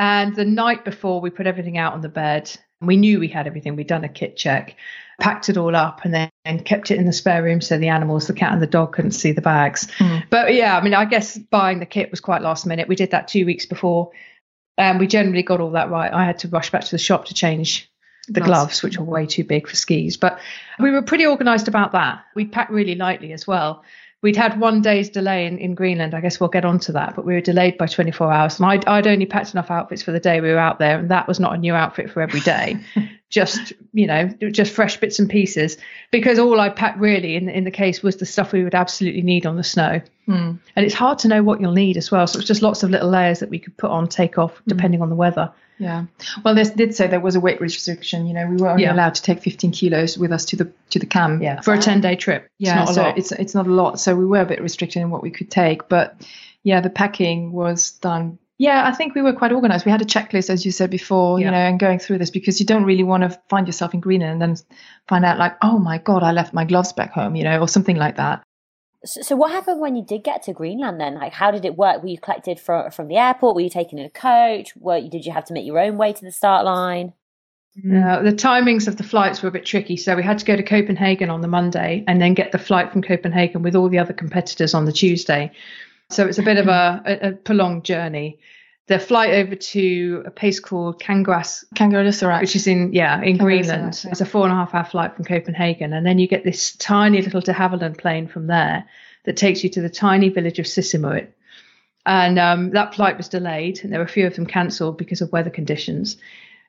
[0.00, 2.50] And the night before, we put everything out on the bed.
[2.80, 3.76] We knew we had everything.
[3.76, 4.76] We'd done a kit check,
[5.20, 7.88] packed it all up, and then and kept it in the spare room so the
[7.88, 9.88] animals, the cat and the dog, couldn't see the bags.
[9.98, 10.24] Mm.
[10.30, 12.88] But yeah, I mean, I guess buying the kit was quite last minute.
[12.88, 14.10] We did that two weeks before,
[14.78, 16.10] and we generally got all that right.
[16.10, 17.92] I had to rush back to the shop to change
[18.26, 20.16] the gloves, which were way too big for skis.
[20.16, 20.40] But
[20.78, 22.24] we were pretty organised about that.
[22.34, 23.84] We packed really lightly as well
[24.22, 26.14] we'd had one day's delay in, in Greenland.
[26.14, 28.58] I guess we'll get onto that, but we were delayed by 24 hours.
[28.58, 31.10] And I'd, I'd only packed enough outfits for the day we were out there, and
[31.10, 32.78] that was not a new outfit for every day.
[33.30, 35.78] just, you know, just fresh bits and pieces.
[36.10, 39.22] Because all I packed really in, in the case was the stuff we would absolutely
[39.22, 40.02] need on the snow.
[40.28, 40.58] Mm.
[40.76, 42.26] And it's hard to know what you'll need as well.
[42.26, 44.68] So it's just lots of little layers that we could put on, take off, hmm.
[44.68, 45.04] depending mm.
[45.04, 45.52] on the weather.
[45.80, 46.04] Yeah.
[46.44, 48.26] Well, they did say there was a weight restriction.
[48.26, 48.92] You know, we were only yeah.
[48.92, 51.42] allowed to take 15 kilos with us to the to the camp.
[51.42, 51.62] Yeah.
[51.62, 52.48] For a 10 day trip.
[52.60, 52.84] It's yeah.
[52.84, 53.18] so lot.
[53.18, 53.98] it's it's not a lot.
[53.98, 56.20] So we were a bit restricted in what we could take, but
[56.62, 58.38] yeah, the packing was done.
[58.58, 59.86] Yeah, I think we were quite organized.
[59.86, 61.46] We had a checklist, as you said before, yeah.
[61.46, 64.00] you know, and going through this because you don't really want to find yourself in
[64.00, 64.64] Greenland and then
[65.08, 67.68] find out like, oh my god, I left my gloves back home, you know, or
[67.68, 68.42] something like that.
[69.04, 71.14] So, what happened when you did get to Greenland then?
[71.14, 72.02] Like, how did it work?
[72.02, 73.54] Were you collected from from the airport?
[73.54, 74.76] Were you taken in a coach?
[74.76, 77.14] Were did you have to make your own way to the start line?
[77.76, 79.96] No, the timings of the flights were a bit tricky.
[79.96, 82.90] So we had to go to Copenhagen on the Monday and then get the flight
[82.90, 85.52] from Copenhagen with all the other competitors on the Tuesday.
[86.10, 88.40] So it's a bit of a, a prolonged journey.
[88.90, 94.00] The flight over to a place called Kangerlussuaq, Kangerlussuaq, which is in yeah in Greenland.
[94.02, 94.10] Yeah.
[94.10, 96.74] It's a four and a half hour flight from Copenhagen, and then you get this
[96.74, 98.84] tiny little de Havilland plane from there
[99.26, 101.28] that takes you to the tiny village of Sisimiut.
[102.04, 105.20] And um, that flight was delayed, and there were a few of them cancelled because
[105.20, 106.16] of weather conditions.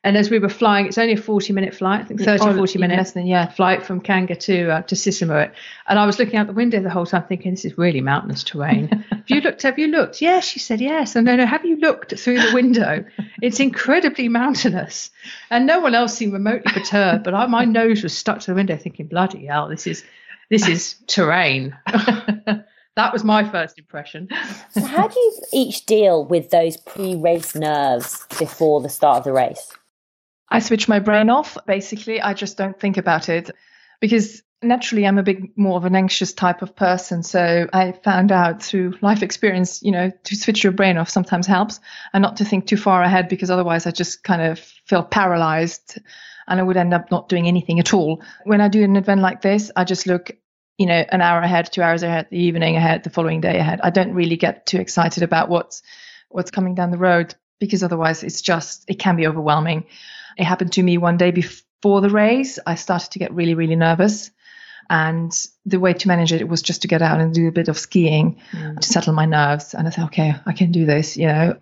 [0.04, 2.56] And as we were flying, it's only a 40 minute flight, I think 30, oh,
[2.56, 5.52] 40 minutes than, yeah, flight from Kanga to uh, to Sisimiut.
[5.88, 8.44] And I was looking out the window the whole time thinking, this is really mountainous
[8.44, 8.88] terrain.
[9.12, 9.62] have you looked?
[9.62, 10.20] Have you looked?
[10.20, 11.16] Yes, she said, yes.
[11.16, 13.06] And no, no, have you looked through the window?
[13.44, 15.12] it's incredibly mountainous.
[15.52, 18.56] And no one else seemed remotely perturbed, but I, my nose was stuck to the
[18.56, 20.04] window thinking, bloody hell, this is,
[20.50, 21.78] this is terrain.
[21.86, 24.30] that was my first impression.
[24.72, 29.24] so, how do you each deal with those pre race nerves before the start of
[29.26, 29.72] the race?
[30.52, 31.58] I switch my brain off.
[31.66, 33.52] Basically, I just don't think about it
[34.00, 37.24] because naturally I'm a bit more of an anxious type of person.
[37.24, 41.48] So I found out through life experience, you know, to switch your brain off sometimes
[41.48, 41.80] helps
[42.14, 46.00] and not to think too far ahead because otherwise I just kind of feel paralyzed
[46.48, 48.22] and I would end up not doing anything at all.
[48.44, 50.32] When I do an event like this, I just look
[50.78, 53.80] you know, an hour ahead, two hours ahead, the evening ahead, the following day ahead.
[53.84, 55.84] I don't really get too excited about what's
[56.30, 59.86] what's coming down the road because otherwise it's just it can be overwhelming.
[60.38, 62.60] It happened to me one day before the race.
[62.66, 64.32] I started to get really, really nervous.
[64.90, 65.32] And
[65.66, 67.80] the way to manage it, was just to get out and do a bit of
[67.80, 68.78] skiing mm.
[68.78, 69.74] to settle my nerves.
[69.74, 71.56] And I thought, okay, I can do this, you know.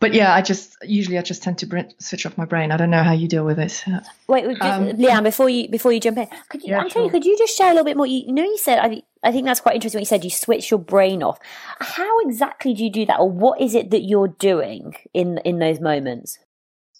[0.00, 2.72] But yeah, I just usually I just tend to switch off my brain.
[2.72, 3.82] I don't know how you deal with it.
[4.28, 7.10] Wait, just, um, Leanne, before you before you jump in, could you, yeah, Antonio, sure.
[7.10, 8.06] could you just share a little bit more?
[8.06, 10.00] You, you know, you said I, I think that's quite interesting.
[10.00, 11.38] What you said, you switch your brain off.
[11.80, 15.58] How exactly do you do that, or what is it that you're doing in in
[15.58, 16.38] those moments?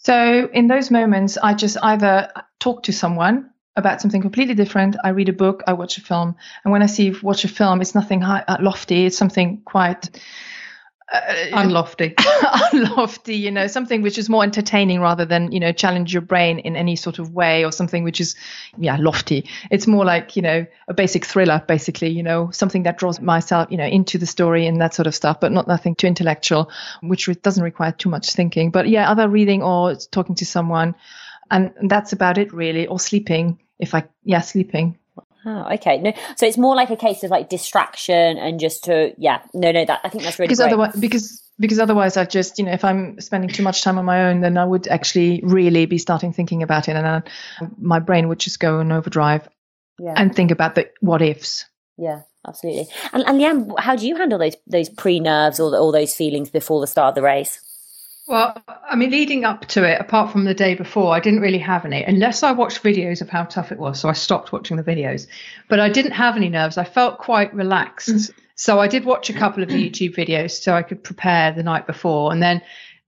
[0.05, 4.97] So in those moments, I just either talk to someone about something completely different.
[5.03, 7.81] I read a book, I watch a film, and when I see watch a film,
[7.81, 9.07] it's nothing high, lofty.
[9.07, 10.11] It's something quite
[11.13, 11.21] uh,
[11.53, 16.23] unlofty unlofty you know something which is more entertaining rather than you know challenge your
[16.23, 18.35] brain in any sort of way or something which is
[18.79, 19.49] yeah lofty.
[19.71, 23.71] It's more like you know a basic thriller basically you know something that draws myself
[23.71, 26.71] you know into the story and that sort of stuff but not nothing too intellectual
[27.03, 28.71] which doesn't require too much thinking.
[28.71, 30.95] But yeah other reading or talking to someone
[31.51, 34.99] and that's about it really or sleeping if i yeah sleeping
[35.47, 35.99] Oh, okay.
[35.99, 39.43] No, so it's more like a case of like distraction and just to yeah.
[39.53, 40.73] No, no, that I think that's really because great.
[40.73, 44.05] otherwise because because otherwise I just you know if I'm spending too much time on
[44.05, 47.23] my own, then I would actually really be starting thinking about it, and I,
[47.79, 49.49] my brain would just go in overdrive
[49.99, 50.15] yeah.
[50.17, 51.67] and think about the what ifs.
[51.97, 52.89] Yeah, absolutely.
[53.13, 56.51] And, and Leanne, how do you handle those those pre nerves or all those feelings
[56.51, 57.61] before the start of the race?
[58.27, 58.57] Well,
[58.89, 61.85] I mean, leading up to it, apart from the day before, I didn't really have
[61.85, 64.01] any, unless I watched videos of how tough it was.
[64.01, 65.27] So I stopped watching the videos.
[65.69, 66.79] But I didn't have any nerves.
[66.79, 68.09] I felt quite relaxed.
[68.09, 68.31] Mm.
[68.57, 71.87] So I did watch a couple of YouTube videos so I could prepare the night
[71.87, 72.33] before.
[72.33, 72.63] And then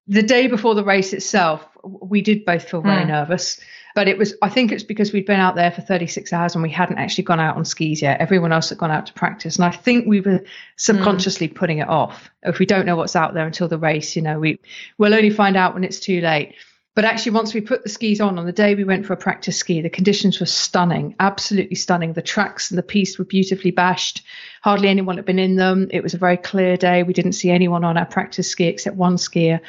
[0.07, 3.09] the day before the race itself, we did both feel very mm.
[3.09, 3.59] nervous.
[3.97, 6.63] But it was, I think it's because we'd been out there for 36 hours and
[6.63, 8.21] we hadn't actually gone out on skis yet.
[8.21, 9.57] Everyone else had gone out to practice.
[9.57, 10.45] And I think we were
[10.77, 11.55] subconsciously mm.
[11.55, 12.31] putting it off.
[12.43, 14.61] If we don't know what's out there until the race, you know, we,
[14.99, 16.57] we'll only find out when it's too late.
[16.95, 19.17] But actually, once we put the skis on, on the day we went for a
[19.17, 22.13] practice ski, the conditions were stunning, absolutely stunning.
[22.13, 24.23] The tracks and the piste were beautifully bashed.
[24.61, 25.89] Hardly anyone had been in them.
[25.91, 27.03] It was a very clear day.
[27.03, 29.61] We didn't see anyone on our practice ski except one skier.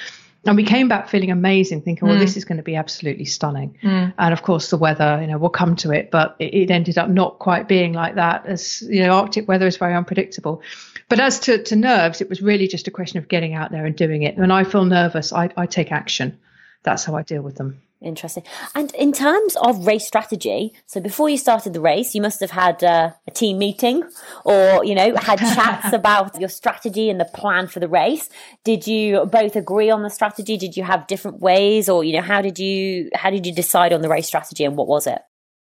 [0.47, 2.21] And we came back feeling amazing, thinking, well, mm.
[2.21, 3.77] this is going to be absolutely stunning.
[3.83, 4.13] Mm.
[4.17, 6.97] And of course, the weather, you know, we'll come to it, but it, it, ended
[6.97, 8.45] up not quite being like that.
[8.45, 10.61] As you know, Arctic weather is very unpredictable.
[11.09, 13.85] But as to, to nerves, it was really just a question of getting out there
[13.85, 14.37] and doing it.
[14.37, 16.39] When I feel nervous, I, I take action.
[16.83, 17.81] That's how I deal with them.
[17.99, 18.43] Interesting.
[18.75, 22.51] And in terms of race strategy, so before you started the race, you must have
[22.51, 24.03] had uh, a team meeting
[24.45, 28.29] or, you know, had chats about your strategy and the plan for the race.
[28.63, 30.57] Did you both agree on the strategy?
[30.57, 33.91] Did you have different ways or, you know, how did you, how did you decide
[33.91, 35.19] on the race strategy and what was it?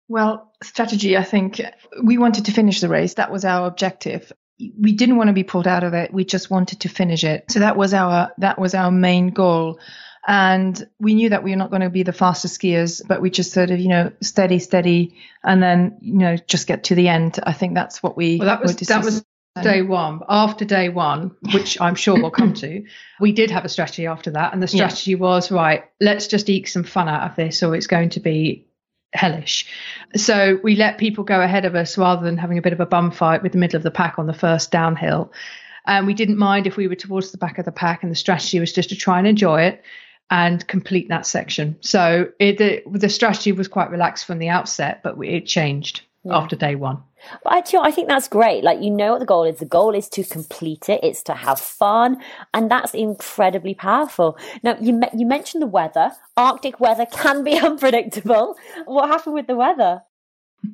[0.08, 1.60] Well, strategy, I think
[2.04, 3.14] we wanted to finish the race.
[3.14, 4.32] That was our objective.
[4.78, 6.12] We didn't want to be pulled out of it.
[6.12, 7.50] We just wanted to finish it.
[7.50, 9.80] So that was our, that was our main goal.
[10.26, 13.28] And we knew that we were not going to be the fastest skiers, but we
[13.28, 17.08] just sort of, you know, steady, steady, and then, you know, just get to the
[17.08, 17.40] end.
[17.42, 18.38] I think that's what we.
[18.38, 19.24] Well, that was that was
[19.60, 20.20] day one.
[20.28, 22.84] After day one, which I'm sure we'll come to,
[23.20, 25.18] we did have a strategy after that, and the strategy yeah.
[25.18, 25.84] was right.
[26.00, 28.68] Let's just eke some fun out of this, or it's going to be
[29.12, 29.66] hellish.
[30.14, 32.86] So we let people go ahead of us rather than having a bit of a
[32.86, 35.32] bum fight with the middle of the pack on the first downhill.
[35.84, 38.16] And we didn't mind if we were towards the back of the pack, and the
[38.16, 39.82] strategy was just to try and enjoy it
[40.32, 41.76] and complete that section.
[41.82, 46.38] So it, the, the strategy was quite relaxed from the outset, but it changed yeah.
[46.38, 47.02] after day one.
[47.44, 48.64] But actually, I think that's great.
[48.64, 49.58] Like, you know what the goal is.
[49.58, 51.00] The goal is to complete it.
[51.02, 52.16] It's to have fun.
[52.54, 54.38] And that's incredibly powerful.
[54.62, 56.12] Now, you, me- you mentioned the weather.
[56.34, 58.56] Arctic weather can be unpredictable.
[58.86, 60.02] What happened with the weather?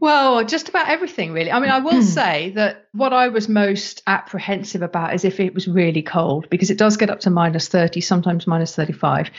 [0.01, 1.51] Well, just about everything, really.
[1.51, 2.03] I mean, I will hmm.
[2.03, 6.70] say that what I was most apprehensive about is if it was really cold, because
[6.70, 9.31] it does get up to minus 30, sometimes minus 35.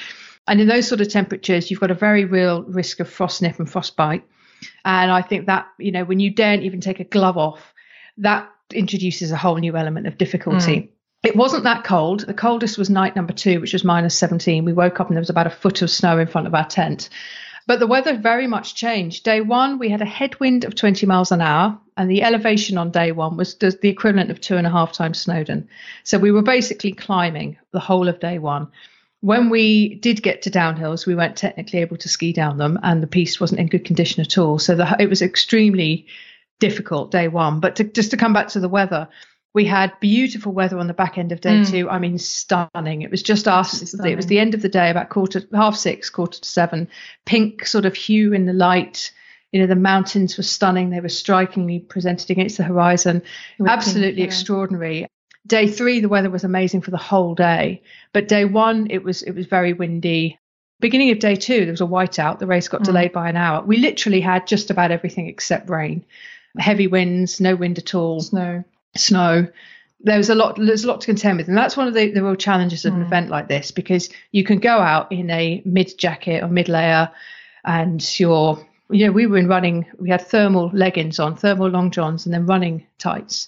[0.47, 3.59] And in those sort of temperatures, you've got a very real risk of frost nip
[3.59, 4.23] and frostbite.
[4.83, 7.73] And I think that, you know, when you daren't even take a glove off,
[8.17, 10.75] that introduces a whole new element of difficulty.
[10.75, 10.89] Mm.
[11.23, 12.21] It wasn't that cold.
[12.21, 14.65] The coldest was night number two, which was minus 17.
[14.65, 16.65] We woke up and there was about a foot of snow in front of our
[16.65, 17.09] tent.
[17.69, 19.23] But the weather very much changed.
[19.23, 22.89] Day one, we had a headwind of 20 miles an hour, and the elevation on
[22.89, 25.69] day one was the equivalent of two and a half times Snowdon.
[26.03, 28.69] So we were basically climbing the whole of day one.
[29.21, 33.03] When we did get to downhills, we weren't technically able to ski down them, and
[33.03, 34.57] the piece wasn't in good condition at all.
[34.57, 36.07] So the, it was extremely
[36.57, 37.59] difficult day one.
[37.59, 39.07] But to, just to come back to the weather,
[39.53, 41.69] we had beautiful weather on the back end of day mm.
[41.69, 41.89] two.
[41.89, 43.01] I mean, stunning.
[43.01, 43.93] It was just us.
[43.93, 46.87] It was the end of the day, about quarter, half six, quarter to seven.
[47.25, 49.11] Pink sort of hue in the light.
[49.51, 50.91] You know, the mountains were stunning.
[50.91, 53.23] They were strikingly presented against the horizon.
[53.65, 54.25] Absolutely pink, yeah.
[54.25, 55.07] extraordinary.
[55.47, 57.81] Day three, the weather was amazing for the whole day,
[58.13, 60.37] but day one, it was it was very windy.
[60.79, 62.37] Beginning of day two, there was a whiteout.
[62.37, 62.85] The race got mm.
[62.85, 63.63] delayed by an hour.
[63.63, 66.05] We literally had just about everything except rain,
[66.59, 68.63] heavy winds, no wind at all, snow,
[68.99, 69.47] snow.
[70.01, 70.57] There was a lot.
[70.57, 72.93] There's a lot to contend with, and that's one of the, the real challenges of
[72.93, 72.97] mm.
[72.97, 76.69] an event like this because you can go out in a mid jacket or mid
[76.69, 77.11] layer,
[77.65, 81.91] and you're you know, we were in running, we had thermal leggings on, thermal long
[81.91, 83.47] johns, and then running tights.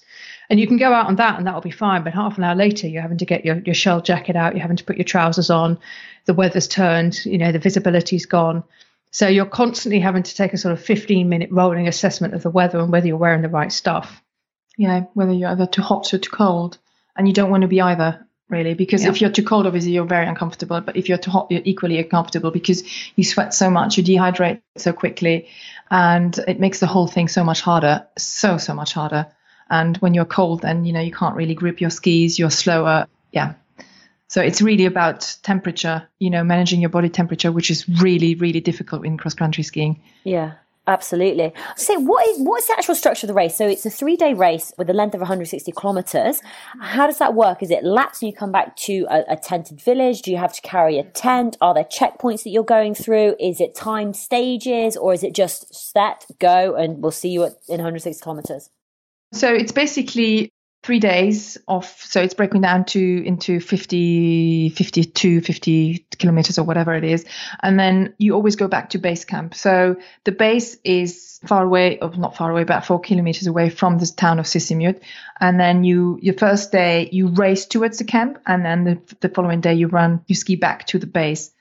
[0.49, 2.03] And you can go out on that and that'll be fine.
[2.03, 4.61] But half an hour later, you're having to get your, your shell jacket out, you're
[4.61, 5.79] having to put your trousers on,
[6.25, 8.63] the weather's turned, you know, the visibility's gone.
[9.09, 12.49] So you're constantly having to take a sort of 15 minute rolling assessment of the
[12.49, 14.21] weather and whether you're wearing the right stuff.
[14.77, 16.77] Yeah, whether you're either too hot or too cold.
[17.15, 19.09] And you don't want to be either really because yeah.
[19.09, 21.97] if you're too cold obviously you're very uncomfortable but if you're too hot you're equally
[21.97, 22.83] uncomfortable because
[23.15, 25.47] you sweat so much you dehydrate so quickly
[25.89, 29.25] and it makes the whole thing so much harder so so much harder
[29.69, 33.07] and when you're cold then you know you can't really grip your skis you're slower
[33.31, 33.53] yeah
[34.27, 38.59] so it's really about temperature you know managing your body temperature which is really really
[38.59, 40.53] difficult in cross country skiing yeah
[40.87, 41.53] Absolutely.
[41.75, 43.55] So, what is what is the actual structure of the race?
[43.55, 46.41] So, it's a three day race with a length of 160 kilometers.
[46.79, 47.61] How does that work?
[47.61, 50.23] Is it laps and you come back to a, a, tented village?
[50.23, 51.55] Do you have to carry a tent?
[51.61, 53.35] Are there checkpoints that you're going through?
[53.39, 57.53] Is it timed stages or is it just set, go, and we'll see you at,
[57.67, 58.71] in 160 kilometers?
[59.33, 60.51] So, it's basically
[60.83, 66.95] three days off so it's breaking down to into 50 52 50 kilometers or whatever
[66.95, 67.25] it is.
[67.61, 69.53] And then you always go back to base camp.
[69.53, 73.97] So the base is far away or not far away about four kilometers away from
[73.99, 75.01] the town of Sisimiut.
[75.39, 78.39] And then you your first day you race towards the camp.
[78.47, 81.51] And then the, the following day you run you ski back to the base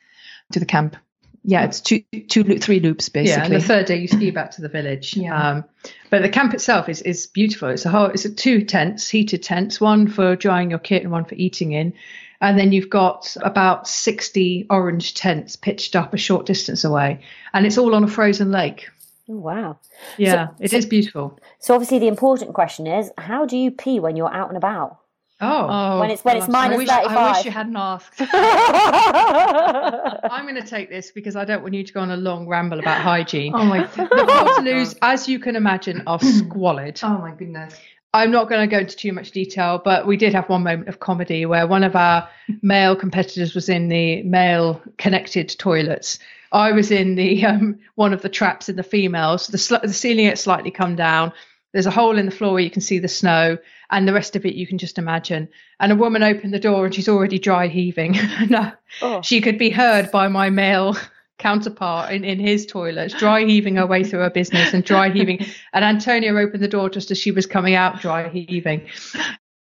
[0.53, 0.97] to the camp
[1.43, 3.39] yeah, it's two, two, three loops basically.
[3.39, 5.17] Yeah, and the third day you ski back to the village.
[5.17, 5.51] Yeah.
[5.51, 5.65] Um,
[6.11, 7.69] but the camp itself is is beautiful.
[7.69, 11.11] It's a whole, it's a two tents, heated tents, one for drying your kit and
[11.11, 11.95] one for eating in.
[12.43, 17.21] And then you've got about 60 orange tents pitched up a short distance away.
[17.53, 18.89] And it's all on a frozen lake.
[19.29, 19.79] Oh, wow.
[20.17, 21.39] Yeah, so, it so, is beautiful.
[21.59, 24.99] So obviously the important question is how do you pee when you're out and about?
[25.43, 27.17] Oh, when it's when it's minus I wish, 35.
[27.17, 28.21] I wish you hadn't asked.
[30.31, 32.47] I'm going to take this because I don't want you to go on a long
[32.47, 33.53] ramble about hygiene.
[33.55, 33.97] Oh my god.
[33.97, 37.01] The Portaloos, as you can imagine, are squalid.
[37.03, 37.75] Oh my goodness.
[38.13, 40.89] I'm not going to go into too much detail, but we did have one moment
[40.89, 42.29] of comedy where one of our
[42.61, 46.19] male competitors was in the male connected toilets.
[46.53, 49.47] I was in the um, one of the traps in the females.
[49.47, 51.33] The, sl- the ceiling had slightly come down.
[51.73, 53.59] There's a hole in the floor where you can see the snow,
[53.91, 55.49] and the rest of it you can just imagine.
[55.79, 58.19] And a woman opened the door and she's already dry heaving.
[58.49, 59.23] no, oh.
[59.23, 60.97] she could be heard by my male
[61.39, 65.45] counterpart in, in his toilet, dry heaving her way through her business and dry heaving.
[65.73, 68.89] and Antonio opened the door just as she was coming out, dry heaving.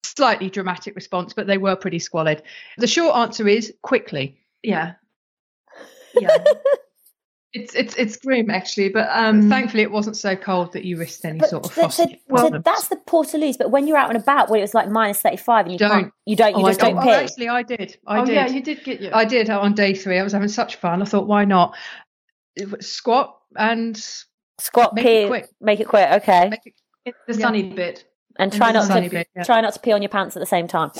[0.03, 2.41] Slightly dramatic response, but they were pretty squalid.
[2.77, 4.39] The short answer is quickly.
[4.63, 4.93] Yeah.
[6.19, 6.37] Yeah.
[7.53, 11.23] It's it's it's grim actually, but um, thankfully it wasn't so cold that you risked
[11.23, 11.97] any sort of frost.
[11.97, 13.57] So, well, so that's the Portaloos.
[13.57, 15.79] But when you're out and about, when it was like minus thirty five, and you
[15.79, 17.09] don't, you don't, you oh, just don't, don't pee.
[17.09, 17.97] Oh, actually, I did.
[18.05, 18.35] I oh, did.
[18.35, 19.15] yeah, you did get your.
[19.15, 20.19] I did on day three.
[20.19, 21.01] I was having such fun.
[21.01, 21.75] I thought, why not?
[22.81, 23.97] Squat, and
[24.59, 25.49] squat, make pee, it quick.
[25.61, 26.09] make it quick.
[26.11, 26.73] Okay, Make it-
[27.27, 27.39] the Yeah.
[27.39, 28.03] sunny bit.
[28.39, 29.43] And try and not to bit, yeah.
[29.43, 30.91] try not to pee on your pants at the same time.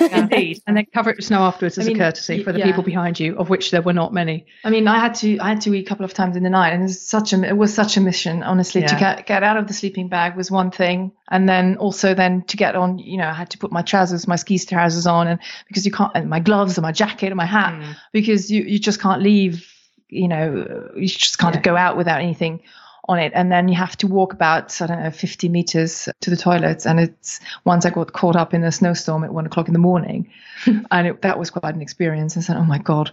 [0.00, 2.58] Indeed, and then cover it with snow afterwards as I mean, a courtesy for the
[2.58, 2.66] yeah.
[2.66, 4.46] people behind you, of which there were not many.
[4.64, 6.50] I mean, I had to I had to eat a couple of times in the
[6.50, 8.42] night, and it's such a it was such a mission.
[8.42, 12.14] Honestly, to get get out of the sleeping bag was one thing, and then also
[12.14, 15.06] then to get on, you know, I had to put my trousers, my ski trousers
[15.06, 17.96] on, and because you can't, and my gloves and my jacket and my hat, Mm.
[18.12, 19.70] because you you just can't leave.
[20.08, 21.62] You know, you just can't Yeah.
[21.62, 22.60] go out without anything
[23.06, 26.30] on it, and then you have to walk about I don't know 50 meters to
[26.30, 29.68] the toilets, and it's once I got caught up in a snowstorm at one o'clock
[29.68, 30.30] in the morning,
[30.90, 32.36] and it, that was quite an experience.
[32.36, 33.10] I said, oh my god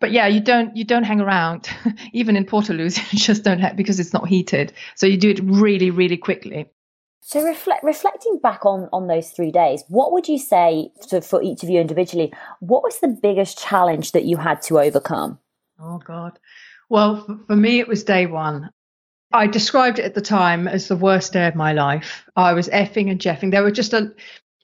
[0.00, 1.68] but yeah, you don't you don't hang around,
[2.12, 2.98] even in Portaloos.
[3.12, 4.72] You just don't ha- because it's not heated.
[4.96, 6.70] So you do it really, really quickly.
[7.20, 11.42] So reflect, reflecting back on on those three days, what would you say to, for
[11.42, 12.32] each of you individually?
[12.60, 15.38] What was the biggest challenge that you had to overcome?
[15.78, 16.38] Oh God.
[16.88, 18.70] Well, for me, it was day one.
[19.32, 22.28] I described it at the time as the worst day of my life.
[22.34, 23.52] I was effing and jeffing.
[23.52, 24.12] There were just a,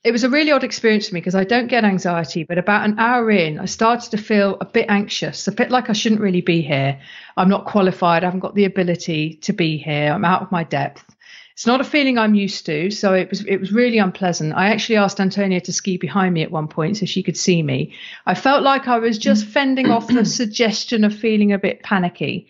[0.03, 2.85] it was a really odd experience for me because I don't get anxiety, but about
[2.85, 6.21] an hour in, I started to feel a bit anxious, a bit like I shouldn't
[6.21, 7.01] really be here.
[7.37, 8.25] I'm not qualified.
[8.25, 10.13] I haven't got the ability to be here.
[10.13, 11.05] I'm out of my depth.
[11.53, 14.53] It's not a feeling I'm used to, so it was it was really unpleasant.
[14.53, 17.63] I actually asked Antonia to ski behind me at one point so she could see
[17.63, 17.95] me.
[18.27, 22.49] I felt like I was just fending off the suggestion of feeling a bit panicky.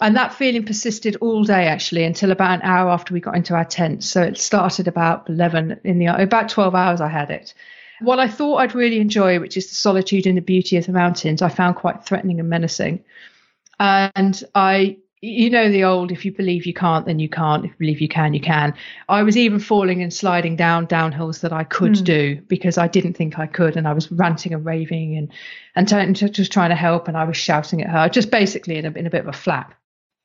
[0.00, 3.54] And that feeling persisted all day actually until about an hour after we got into
[3.54, 4.02] our tent.
[4.02, 7.54] So it started about 11 in the about 12 hours I had it.
[8.00, 10.92] What I thought I'd really enjoy, which is the solitude and the beauty of the
[10.92, 13.04] mountains, I found quite threatening and menacing.
[13.78, 17.64] And I, you know, the old, if you believe you can't, then you can't.
[17.64, 18.74] If you believe you can, you can.
[19.08, 22.04] I was even falling and sliding down downhills that I could Hmm.
[22.04, 23.76] do because I didn't think I could.
[23.76, 25.30] And I was ranting and raving and,
[25.76, 27.06] and t- just trying to help.
[27.06, 29.32] And I was shouting at her, just basically in a, in a bit of a
[29.32, 29.72] flap.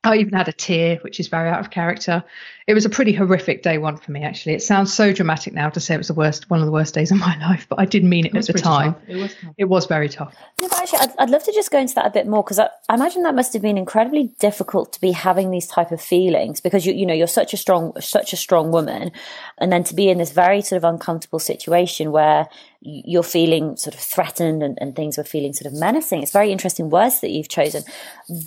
[0.04, 2.24] I even had a tear, which is very out of character.
[2.70, 4.54] It was a pretty horrific day one for me, actually.
[4.54, 6.94] It sounds so dramatic now to say it was the worst, one of the worst
[6.94, 8.94] days of my life, but I did mean it, It at the time.
[8.94, 9.04] tough.
[9.08, 9.54] It was tough.
[9.58, 10.36] It was very tough.
[10.62, 12.60] No, but actually, I'd, I'd love to just go into that a bit more because
[12.60, 16.00] I, I imagine that must have been incredibly difficult to be having these type of
[16.00, 19.12] feelings because you you know you're such a strong such a strong woman,
[19.58, 22.48] and then to be in this very sort of uncomfortable situation where
[22.82, 26.22] you're feeling sort of threatened and, and things were feeling sort of menacing.
[26.22, 27.84] It's very interesting words that you've chosen,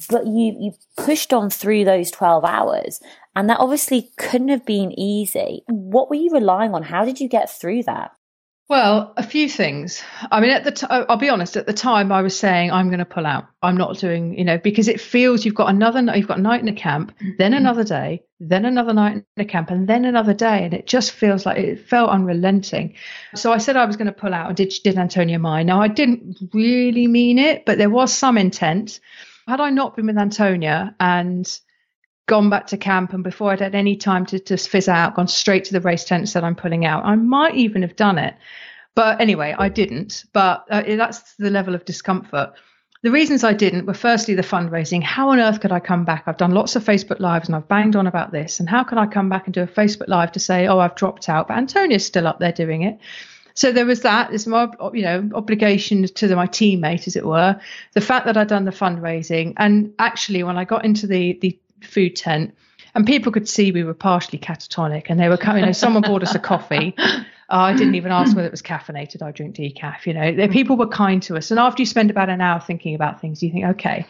[0.08, 3.00] but you you pushed on through those twelve hours,
[3.34, 5.62] and that obviously couldn't have been easy.
[5.68, 6.82] What were you relying on?
[6.82, 8.12] How did you get through that?
[8.68, 10.02] Well, a few things.
[10.30, 11.58] I mean, at the t- I'll be honest.
[11.58, 13.44] At the time, I was saying I'm going to pull out.
[13.60, 16.62] I'm not doing, you know, because it feels you've got another, you've got a night
[16.62, 17.32] in a camp, mm-hmm.
[17.38, 20.86] then another day, then another night in a camp, and then another day, and it
[20.86, 22.94] just feels like it felt unrelenting.
[23.34, 24.48] So I said I was going to pull out.
[24.48, 25.66] and Did did Antonia mind?
[25.66, 29.00] Now I didn't really mean it, but there was some intent.
[29.46, 31.60] Had I not been with Antonia and
[32.26, 35.28] gone back to camp and before I'd had any time to just fizz out, gone
[35.28, 38.18] straight to the race tent and said I'm pulling out, I might even have done
[38.18, 38.34] it.
[38.94, 40.24] But anyway, I didn't.
[40.32, 42.52] But uh, that's the level of discomfort.
[43.02, 45.02] The reasons I didn't were firstly the fundraising.
[45.02, 46.24] How on earth could I come back?
[46.26, 48.60] I've done lots of Facebook Lives and I've banged on about this.
[48.60, 50.94] And how could I come back and do a Facebook Live to say, oh, I've
[50.94, 51.48] dropped out?
[51.48, 52.98] But Antonia's still up there doing it.
[53.54, 54.30] So there was that.
[54.30, 57.60] There's my, you know, obligation to my teammate, as it were.
[57.92, 61.58] The fact that I'd done the fundraising, and actually, when I got into the the
[61.84, 62.54] food tent,
[62.94, 65.60] and people could see we were partially catatonic, and they were coming.
[65.60, 66.94] You know, someone bought us a coffee.
[67.48, 69.22] I didn't even ask whether it was caffeinated.
[69.22, 70.06] I drink decaf.
[70.06, 71.50] You know, the people were kind to us.
[71.50, 74.06] And after you spend about an hour thinking about things, you think, okay,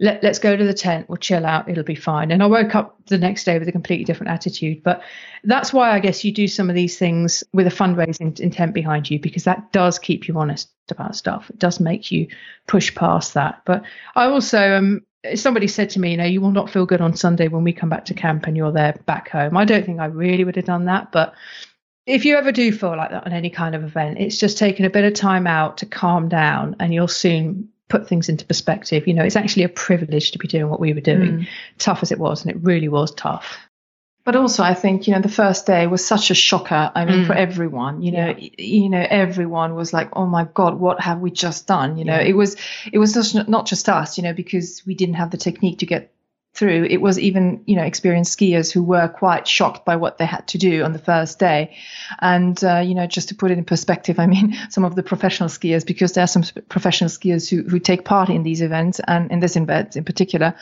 [0.00, 1.08] let, let's go to the tent.
[1.08, 1.68] We'll chill out.
[1.68, 2.30] It'll be fine.
[2.30, 4.82] And I woke up the next day with a completely different attitude.
[4.82, 5.02] But
[5.44, 9.10] that's why I guess you do some of these things with a fundraising intent behind
[9.10, 11.50] you, because that does keep you honest about stuff.
[11.50, 12.28] It does make you
[12.66, 13.62] push past that.
[13.66, 13.84] But
[14.14, 15.02] I also, um,
[15.34, 17.72] somebody said to me, you know, you will not feel good on Sunday when we
[17.72, 19.56] come back to camp and you're there back home.
[19.56, 21.12] I don't think I really would have done that.
[21.12, 21.34] But
[22.06, 24.84] if you ever do feel like that on any kind of event, it's just taking
[24.86, 29.06] a bit of time out to calm down and you'll soon put things into perspective.
[29.06, 31.48] You know, it's actually a privilege to be doing what we were doing, Mm.
[31.78, 33.56] tough as it was, and it really was tough.
[34.24, 36.92] But also, I think you know the first day was such a shocker.
[36.94, 37.26] I mean, Mm.
[37.26, 41.18] for everyone, you know, y- you know, everyone was like, "Oh my God, what have
[41.20, 42.28] we just done?" You know, Yeah.
[42.30, 42.56] it was
[42.92, 45.86] it was just not just us, you know, because we didn't have the technique to
[45.86, 46.10] get
[46.54, 46.84] through.
[46.90, 50.46] It was even you know experienced skiers who were quite shocked by what they had
[50.48, 51.74] to do on the first day.
[52.20, 55.02] And uh, you know, just to put it in perspective, I mean, some of the
[55.02, 59.00] professional skiers, because there are some professional skiers who who take part in these events
[59.00, 60.54] and in this event in particular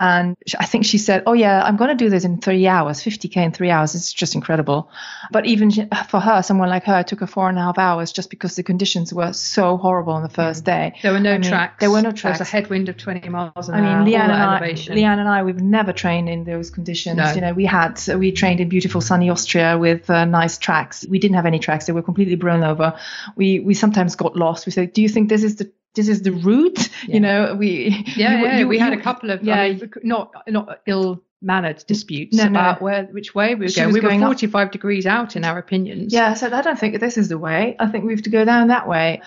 [0.00, 3.00] And I think she said, Oh, yeah, I'm going to do this in three hours,
[3.00, 3.94] 50K in three hours.
[3.94, 4.90] It's just incredible.
[5.30, 5.70] But even
[6.08, 8.56] for her, someone like her, it took her four and a half hours just because
[8.56, 10.94] the conditions were so horrible on the first day.
[11.02, 11.80] There were no I mean, tracks.
[11.80, 12.22] There were no tracks.
[12.22, 14.06] There was a headwind of 20 miles an I mean, hour.
[14.06, 17.18] Leanne and, I, Leanne and I, we've never trained in those conditions.
[17.18, 17.32] No.
[17.32, 21.06] You know, we had, we trained in beautiful sunny Austria with uh, nice tracks.
[21.06, 21.84] We didn't have any tracks.
[21.84, 22.98] They were completely blown over.
[23.36, 24.64] We, we sometimes got lost.
[24.64, 27.14] We said, Do you think this is the this is the route yeah.
[27.14, 28.58] you know we yeah, you, yeah.
[28.58, 32.36] You, we you, had a couple of yeah I mean, not not ill mannered disputes
[32.36, 32.84] no, about no.
[32.84, 33.92] where which way we were going.
[33.92, 34.72] We were 45 up.
[34.72, 36.12] degrees out in our opinions.
[36.12, 37.76] Yeah, so I don't think this is the way.
[37.78, 39.22] I think we have to go down that way.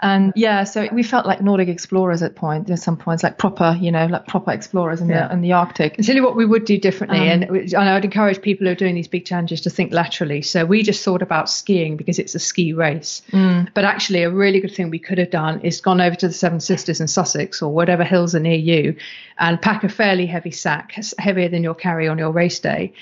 [0.00, 3.76] And yeah, so we felt like Nordic explorers at point at some points, like proper,
[3.80, 5.26] you know, like proper explorers in yeah.
[5.26, 5.96] the in the Arctic.
[5.96, 8.72] And tell you what we would do differently, um, and, and I'd encourage people who
[8.72, 10.42] are doing these big challenges to think laterally.
[10.42, 13.68] So we just thought about skiing because it's a ski race, mm.
[13.74, 16.34] but actually a really good thing we could have done is gone over to the
[16.34, 18.96] Seven Sisters in Sussex or whatever hills are near you,
[19.38, 22.92] and pack a fairly heavy sack, heavier than you'll carry on your race day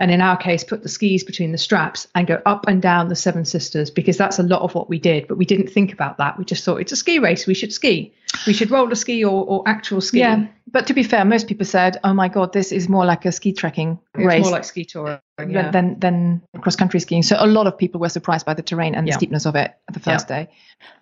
[0.00, 3.08] and in our case put the skis between the straps and go up and down
[3.08, 5.92] the seven sisters because that's a lot of what we did but we didn't think
[5.92, 6.38] about that.
[6.38, 8.12] We just thought it's a ski race we should ski.
[8.46, 10.18] We should roller ski or, or actual ski.
[10.18, 13.24] Yeah but to be fair most people said oh my god this is more like
[13.24, 15.70] a ski trekking race It's more like ski touring yeah.
[15.70, 18.94] than than cross country skiing so a lot of people were surprised by the terrain
[18.94, 19.12] and yeah.
[19.12, 20.44] the steepness of it the first yeah.
[20.44, 20.50] day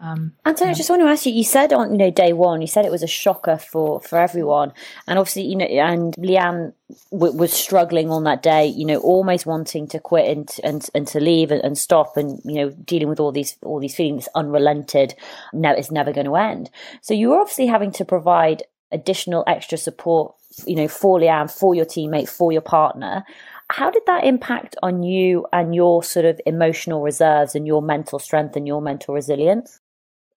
[0.00, 0.74] um, Antonia, yeah.
[0.74, 1.32] I just want to ask you.
[1.32, 4.18] You said on you know day one, you said it was a shocker for for
[4.18, 4.72] everyone,
[5.06, 6.72] and obviously you know, and Leanne
[7.10, 8.66] w- was struggling on that day.
[8.66, 12.40] You know, almost wanting to quit and and and to leave and, and stop, and
[12.44, 15.14] you know, dealing with all these all these feelings, unrelented.
[15.52, 16.70] now it's never going to end.
[17.00, 18.62] So you were obviously having to provide
[18.92, 20.34] additional extra support.
[20.66, 23.24] You know, for Leanne, for your teammate, for your partner
[23.70, 28.18] how did that impact on you and your sort of emotional reserves and your mental
[28.18, 29.80] strength and your mental resilience?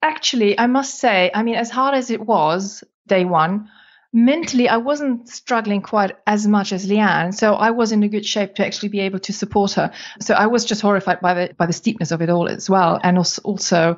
[0.02, 3.70] Actually, I must say, I mean, as hard as it was day one,
[4.12, 8.26] mentally I wasn't struggling quite as much as Leanne, so I was in a good
[8.26, 9.92] shape to actually be able to support her.
[10.20, 13.00] So I was just horrified by the by the steepness of it all as well,
[13.02, 13.98] and also, also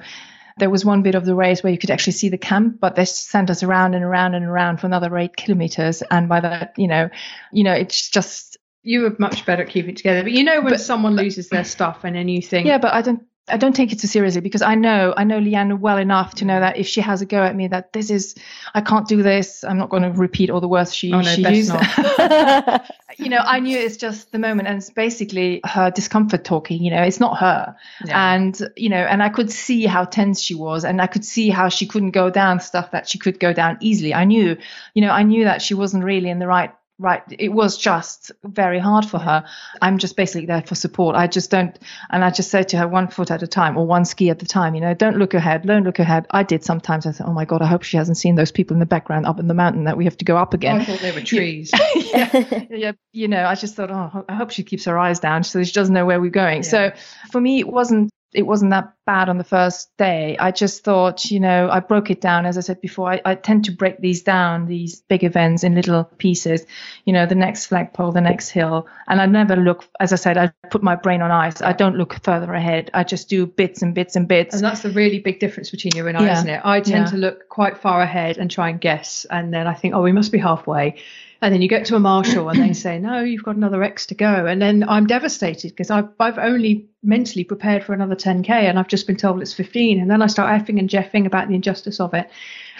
[0.59, 2.95] there was one bit of the race where you could actually see the camp, but
[2.95, 6.73] they sent us around and around and around for another eight kilometers, and by that,
[6.77, 7.09] you know,
[7.51, 10.23] you know, it's just you were much better at keeping it together.
[10.23, 12.93] But you know when but, someone loses their stuff and then you think Yeah, but
[12.93, 15.97] I don't I don't take it too seriously because I know I know Leanne well
[15.97, 18.35] enough to know that if she has a go at me, that this is
[18.73, 19.65] I can't do this.
[19.65, 21.71] I'm not going to repeat all the words she, oh, no, she used.
[23.17, 26.81] you know, I knew it's just the moment, and it's basically her discomfort talking.
[26.81, 27.75] You know, it's not her,
[28.05, 28.33] yeah.
[28.33, 31.49] and you know, and I could see how tense she was, and I could see
[31.49, 34.13] how she couldn't go down stuff that she could go down easily.
[34.13, 34.55] I knew,
[34.93, 36.73] you know, I knew that she wasn't really in the right
[37.03, 39.43] right it was just very hard for her.
[39.81, 41.15] I'm just basically there for support.
[41.15, 41.77] I just don't
[42.09, 44.41] and i just say to her one foot at a time or one ski at
[44.41, 46.25] a time you know don't look ahead don't look ahead.
[46.31, 47.05] I did sometimes.
[47.05, 49.25] I thought oh my god i hope she hasn't seen those people in the background
[49.25, 50.81] up in the mountain that we have to go up again.
[50.81, 51.71] I thought they were trees.
[51.95, 55.43] Yeah, yeah you know i just thought oh i hope she keeps her eyes down
[55.43, 56.63] so she doesn't know where we're going.
[56.63, 56.69] Yeah.
[56.69, 56.91] so
[57.31, 60.37] for me it wasn't it wasn't that bad on the first day.
[60.39, 62.45] I just thought, you know, I broke it down.
[62.45, 65.75] As I said before, I, I, tend to break these down, these big events in
[65.75, 66.65] little pieces,
[67.05, 68.87] you know, the next flagpole, the next hill.
[69.07, 71.61] And I never look, as I said, I put my brain on ice.
[71.61, 72.89] I don't look further ahead.
[72.93, 74.55] I just do bits and bits and bits.
[74.55, 76.37] And that's the really big difference between you and I, yeah.
[76.37, 76.61] isn't it?
[76.63, 77.11] I tend yeah.
[77.11, 79.25] to look quite far ahead and try and guess.
[79.29, 80.95] And then I think, oh, we must be halfway.
[81.43, 84.05] And then you get to a marshal and they say, no, you've got another X
[84.07, 84.45] to go.
[84.45, 88.87] And then I'm devastated because I've, I've only mentally prepared for another 10K and I've
[88.87, 89.99] just been told it's 15.
[89.99, 92.29] And then I start effing and jeffing about the injustice of it.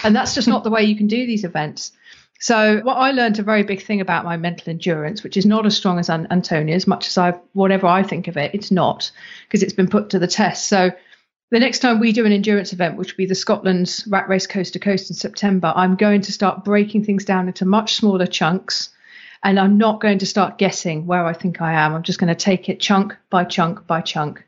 [0.06, 1.92] And that's just not the way you can do these events.
[2.40, 5.66] So what I learned a very big thing about my mental endurance, which is not
[5.66, 9.12] as strong as Antonia's, much as I, whatever I think of it, it's not
[9.46, 10.70] because it's been put to the test.
[10.70, 10.92] So
[11.54, 14.48] the next time we do an endurance event, which will be the Scotland's Rat Race
[14.48, 18.26] Coast to Coast in September, I'm going to start breaking things down into much smaller
[18.26, 18.90] chunks.
[19.44, 21.94] And I'm not going to start guessing where I think I am.
[21.94, 24.44] I'm just going to take it chunk by chunk by chunk.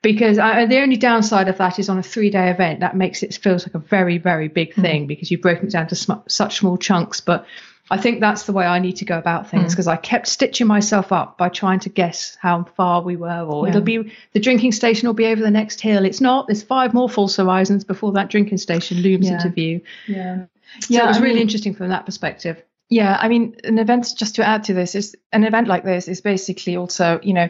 [0.00, 3.22] Because I, the only downside of that is on a three day event, that makes
[3.22, 4.80] it feels like a very, very big hmm.
[4.80, 5.08] thing mm.
[5.08, 7.20] because you've broken it down to sm- such small chunks.
[7.20, 7.44] But
[7.90, 9.92] I think that's the way I need to go about things because mm.
[9.92, 13.70] I kept stitching myself up by trying to guess how far we were, or yeah.
[13.70, 16.04] it'll be the drinking station will be over the next hill.
[16.04, 16.46] It's not.
[16.46, 19.36] There's five more false horizons before that drinking station looms yeah.
[19.36, 19.80] into view.
[20.06, 20.44] Yeah,
[20.80, 21.04] so yeah.
[21.04, 22.62] It was I really mean, interesting from that perspective.
[22.90, 26.08] Yeah, I mean, an event just to add to this is an event like this
[26.08, 27.48] is basically also, you know,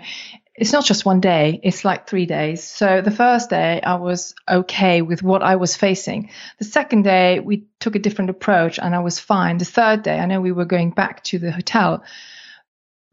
[0.59, 2.65] it's not just one day, it's like three days.
[2.65, 6.31] So the first day I was okay with what I was facing.
[6.59, 9.59] The second day we took a different approach and I was fine.
[9.59, 12.03] The third day I know we were going back to the hotel.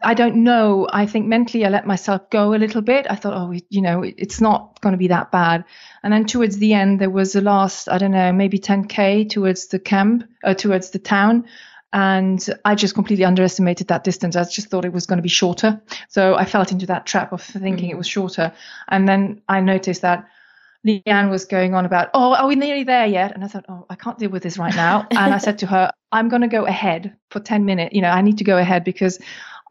[0.01, 0.87] I don't know.
[0.91, 3.05] I think mentally I let myself go a little bit.
[3.09, 5.65] I thought, oh, you know, it's not going to be that bad.
[6.03, 9.67] And then towards the end, there was the last, I don't know, maybe 10K towards
[9.67, 11.45] the camp, uh, towards the town
[11.95, 14.35] and I just completely underestimated that distance.
[14.35, 15.81] I just thought it was going to be shorter.
[16.09, 17.91] So I fell into that trap of thinking mm.
[17.91, 18.51] it was shorter.
[18.89, 20.27] And then I noticed that
[20.85, 23.33] Leanne was going on about, oh, are we nearly there yet?
[23.33, 25.07] And I thought, oh, I can't deal with this right now.
[25.11, 27.95] and I said to her, I'm going to go ahead for 10 minutes.
[27.95, 29.17] You know, I need to go ahead because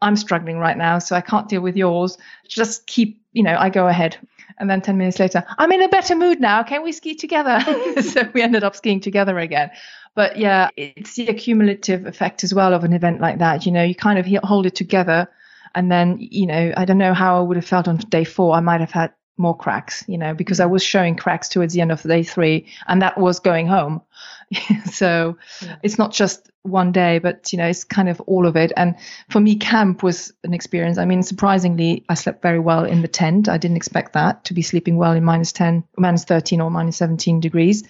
[0.01, 0.97] I'm struggling right now.
[0.97, 2.17] So I can't deal with yours.
[2.47, 4.17] Just keep, you know, I go ahead.
[4.57, 6.63] And then 10 minutes later, I'm in a better mood now.
[6.63, 7.59] Can we ski together?
[8.01, 9.69] so we ended up skiing together again.
[10.15, 13.65] But yeah, it's the accumulative effect as well of an event like that.
[13.65, 15.27] You know, you kind of hold it together.
[15.75, 18.55] And then, you know, I don't know how I would have felt on day four.
[18.55, 20.71] I might have had more cracks, you know, because I mm.
[20.71, 24.01] was showing cracks towards the end of day three, and that was going home.
[24.91, 25.75] so yeah.
[25.83, 28.71] it's not just one day, but you know, it's kind of all of it.
[28.75, 28.95] And
[29.29, 30.97] for me, camp was an experience.
[30.97, 33.49] I mean, surprisingly, I slept very well in the tent.
[33.49, 36.97] I didn't expect that to be sleeping well in minus 10, minus 13 or minus
[36.97, 37.83] 17 degrees.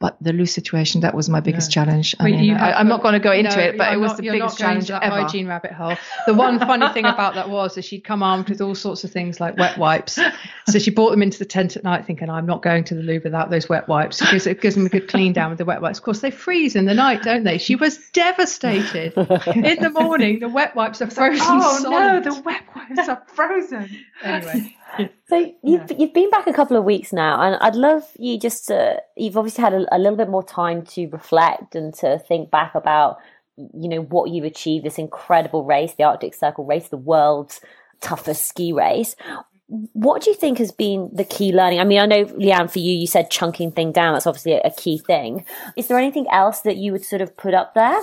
[0.00, 1.84] But the loose situation, that was my biggest yeah.
[1.84, 2.16] challenge.
[2.18, 4.16] I mean, I, am not going to go into no, it, but it was not,
[4.16, 5.04] the biggest challenge ever.
[5.04, 5.94] hygiene rabbit hole.
[6.26, 9.10] The one funny thing about that was that she'd come armed with all sorts of
[9.10, 10.18] things like wet wipes.
[10.68, 13.02] So she brought them into the tent at night thinking, I'm not going to the
[13.02, 15.66] loo without those wet wipes because it gives them a good clean down with the
[15.66, 15.98] wet wipes.
[15.98, 17.58] Of course, they freeze in the night, don't they?
[17.58, 19.12] She was devastated.
[19.16, 22.24] in the morning, the wet wipes are frozen Oh, solid.
[22.24, 23.90] no, the wet wipes are frozen.
[24.22, 24.76] anyway.
[25.28, 25.96] So you've yeah.
[25.98, 29.00] you've been back a couple of weeks now, and I'd love you just to.
[29.16, 32.74] You've obviously had a, a, little bit more time to reflect and to think back
[32.74, 33.18] about,
[33.56, 34.84] you know, what you've achieved.
[34.84, 37.60] This incredible race, the Arctic Circle race, the world's
[38.00, 39.14] toughest ski race.
[39.68, 41.78] What do you think has been the key learning?
[41.78, 44.14] I mean, I know Leanne, for you, you said chunking thing down.
[44.14, 45.44] That's obviously a, a key thing.
[45.76, 48.00] Is there anything else that you would sort of put up there?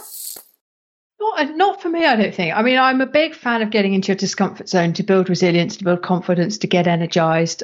[1.20, 2.56] Not, not for me, I don't think.
[2.56, 5.78] I mean, I'm a big fan of getting into your discomfort zone to build resilience,
[5.78, 7.64] to build confidence, to get energized.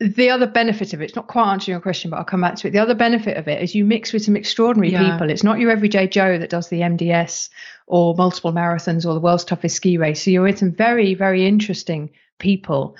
[0.00, 2.54] The other benefit of it, it's not quite answering your question, but I'll come back
[2.56, 2.70] to it.
[2.70, 5.10] The other benefit of it is you mix with some extraordinary yeah.
[5.10, 5.28] people.
[5.28, 7.50] It's not your everyday Joe that does the MDS
[7.86, 10.22] or multiple marathons or the world's toughest ski race.
[10.22, 12.96] So you're with some very, very interesting people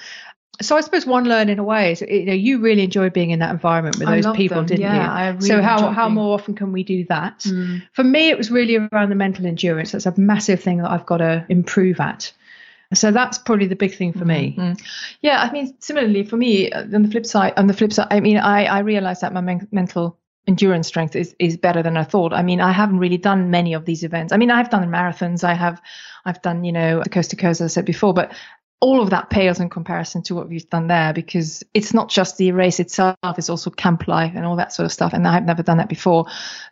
[0.60, 3.30] so I suppose one learn in a way is you know you really enjoyed being
[3.30, 4.66] in that environment with those people, them.
[4.66, 5.00] didn't yeah, you?
[5.00, 7.40] I really so how how more often can we do that?
[7.40, 7.82] Mm.
[7.92, 9.92] For me, it was really around the mental endurance.
[9.92, 12.32] That's a massive thing that I've got to improve at.
[12.94, 14.56] So that's probably the big thing for me.
[14.58, 14.82] Mm-hmm.
[15.20, 18.08] Yeah, I mean, similarly for me, uh, on the flip side, on the flip side,
[18.10, 21.96] I mean, I I realized that my men- mental endurance strength is, is better than
[21.96, 22.32] I thought.
[22.32, 24.32] I mean, I haven't really done many of these events.
[24.32, 25.44] I mean, I've done marathons.
[25.44, 25.80] I have,
[26.24, 28.32] I've done, you know, the coast to coast, as I said before, but
[28.80, 32.36] all of that pales in comparison to what we've done there because it's not just
[32.36, 35.12] the race itself, it's also camp life and all that sort of stuff.
[35.12, 36.26] And I've never done that before.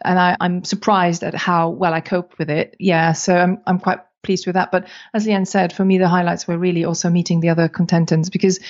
[0.05, 2.77] And I, am surprised at how well I cope with it.
[2.79, 4.71] Yeah, so I'm, I'm quite pleased with that.
[4.71, 8.31] But as Leanne said, for me, the highlights were really also meeting the other contestants
[8.31, 8.61] because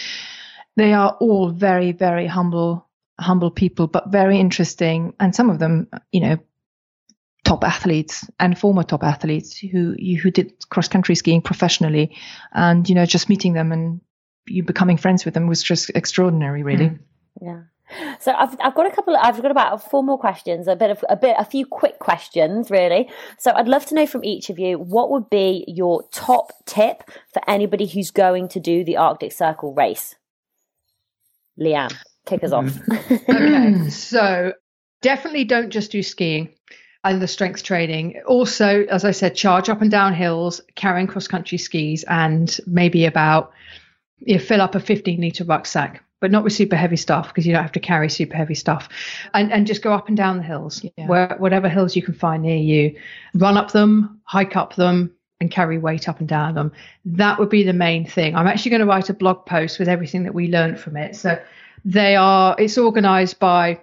[0.76, 2.87] they are all very, very humble,
[3.20, 5.12] humble people, but very interesting.
[5.20, 6.39] And some of them, you know,
[7.47, 12.16] top athletes and former top athletes who who did cross country skiing professionally,
[12.53, 14.01] and you know just meeting them and
[14.47, 16.90] you becoming friends with them was just extraordinary, really.
[16.90, 16.99] Mm.
[17.40, 17.62] Yeah.
[18.18, 19.14] So I've I've got a couple.
[19.14, 20.66] Of, I've got about four more questions.
[20.66, 23.09] A bit of a bit a few quick questions, really.
[23.38, 27.09] So I'd love to know from each of you what would be your top tip
[27.32, 30.16] for anybody who's going to do the Arctic Circle race.
[31.61, 31.94] Leanne,
[32.26, 32.76] kick us off.
[33.30, 34.53] okay, so
[35.01, 36.53] definitely don't just do skiing
[37.11, 38.20] and the strength training.
[38.26, 43.04] Also, as I said, charge up and down hills, carrying cross country skis, and maybe
[43.04, 43.52] about
[44.18, 47.52] you fill up a 15 liter rucksack, but not with super heavy stuff because you
[47.52, 48.88] don't have to carry super heavy stuff.
[49.34, 51.07] And and just go up and down the hills, yeah.
[51.07, 52.96] where whatever hills you can find near you,
[53.34, 55.12] run up them, hike up them.
[55.38, 56.72] And carry weight up and down them.
[57.04, 58.34] That would be the main thing.
[58.34, 61.14] I'm actually going to write a blog post with everything that we learned from it.
[61.14, 61.38] So
[61.84, 62.57] they are.
[62.59, 63.82] It's organised by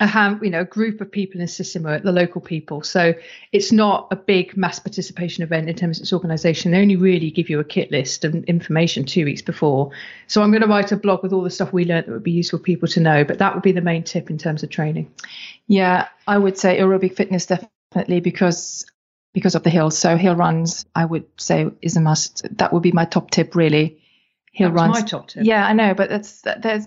[0.00, 2.82] a ham, you know, a group of people in Sisimiut, the local people.
[2.82, 3.14] So
[3.52, 6.72] it's not a big mass participation event in terms of its organisation.
[6.72, 9.92] They only really give you a kit list and information two weeks before.
[10.26, 12.24] So I'm going to write a blog with all the stuff we learned that would
[12.24, 13.22] be useful for people to know.
[13.24, 15.12] But that would be the main tip in terms of training.
[15.68, 18.84] Yeah, I would say aerobic fitness definitely because
[19.32, 19.96] because of the hills.
[19.96, 22.46] So hill runs, I would say is a must.
[22.58, 23.98] That would be my top tip, really.
[24.52, 24.94] Hill runs.
[24.94, 25.44] My top tip.
[25.44, 26.86] Yeah, I know, but that's there's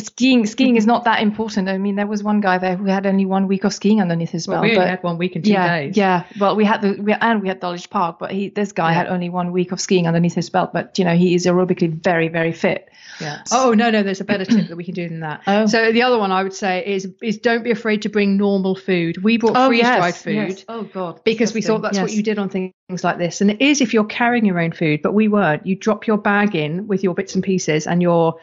[0.00, 0.92] skiing skiing is mm-hmm.
[0.92, 1.68] not that important.
[1.68, 4.30] I mean, there was one guy there who had only one week of skiing underneath
[4.30, 4.62] his belt.
[4.62, 5.96] Well, we but, had one week and two yeah, days.
[5.96, 8.90] Yeah, well, we had the we, and we had Dulwich Park, but he this guy
[8.90, 8.98] yeah.
[8.98, 10.72] had only one week of skiing underneath his belt.
[10.72, 12.88] But you know, he is aerobically very very fit.
[13.20, 13.42] Yeah.
[13.52, 15.42] Oh no, no, there's a better tip that we can do than that.
[15.46, 15.66] Oh.
[15.66, 18.74] So the other one I would say is is don't be afraid to bring normal
[18.74, 19.22] food.
[19.22, 20.34] We brought oh, freeze dried yes, food.
[20.34, 20.64] Yes.
[20.68, 21.22] Oh god.
[21.24, 22.02] Because we thought that's yes.
[22.02, 22.72] what you did on things
[23.02, 23.40] like this.
[23.40, 25.66] And it is if you're carrying your own food, but we weren't.
[25.66, 28.36] You drop your bag in with your bits and pieces and your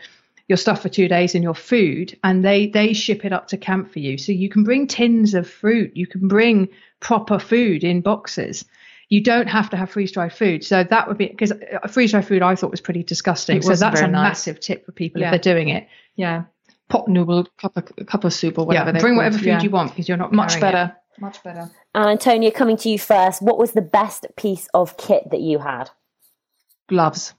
[0.49, 3.57] your stuff for two days and your food, and they they ship it up to
[3.57, 4.17] camp for you.
[4.17, 6.67] So you can bring tins of fruit, you can bring
[6.99, 8.65] proper food in boxes.
[9.09, 10.63] You don't have to have freeze dried food.
[10.63, 11.53] So that would be because
[11.89, 13.61] freeze dried food I thought was pretty disgusting.
[13.61, 14.29] So that's a nice.
[14.29, 15.27] massive tip for people yeah.
[15.27, 15.87] if they're doing it.
[16.15, 16.45] Yeah,
[16.89, 18.91] pot noodle, cup of cup of soup or whatever.
[18.91, 19.61] Yeah, bring whatever food yeah.
[19.61, 20.95] you want because you're not much better.
[20.95, 21.21] It.
[21.21, 21.69] Much better.
[21.93, 25.59] And Antonia, coming to you first, what was the best piece of kit that you
[25.59, 25.91] had?
[26.87, 27.33] Gloves.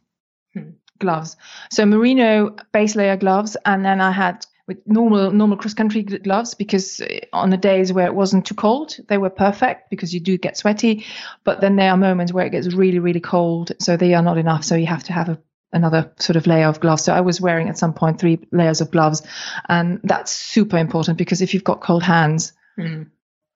[0.53, 0.71] Hmm.
[1.01, 1.37] Gloves.
[1.71, 6.55] So merino base layer gloves, and then I had with normal normal cross country gloves
[6.55, 10.21] because eh, on the days where it wasn't too cold, they were perfect because you
[10.21, 11.05] do get sweaty.
[11.43, 14.39] But then there are moments where it gets really really cold, so they are not
[14.39, 14.63] enough.
[14.63, 15.39] So you have to have a
[15.73, 17.03] another sort of layer of gloves.
[17.03, 19.23] So I was wearing at some point three layers of gloves,
[19.69, 23.09] and that's super important because if you've got cold hands, mm.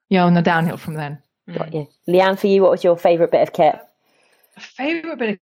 [0.08, 1.22] you're on the downhill from then.
[1.52, 2.38] Got you, Leanne.
[2.38, 3.78] For you, what was your favourite bit of kit?
[4.58, 5.38] Favorite bit of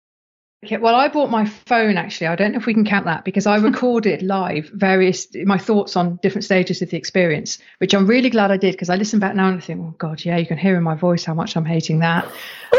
[0.66, 2.28] Okay, well, I bought my phone actually.
[2.28, 5.96] I don't know if we can count that because I recorded live various my thoughts
[5.96, 9.20] on different stages of the experience, which I'm really glad I did because I listen
[9.20, 11.36] back now and I think, oh God, yeah, you can hear in my voice how
[11.36, 12.28] much I'm hating that.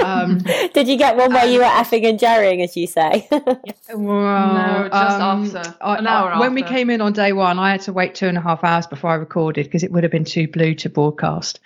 [0.03, 0.39] Um,
[0.75, 3.29] did you get one where um, you were effing and jerrying, as you say?
[3.31, 6.33] well, no, just um, after an hour.
[6.33, 8.41] I, when we came in on day one, I had to wait two and a
[8.41, 11.61] half hours before I recorded because it would have been too blue to broadcast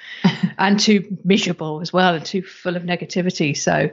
[0.58, 3.56] and too miserable as well and too full of negativity.
[3.56, 3.90] So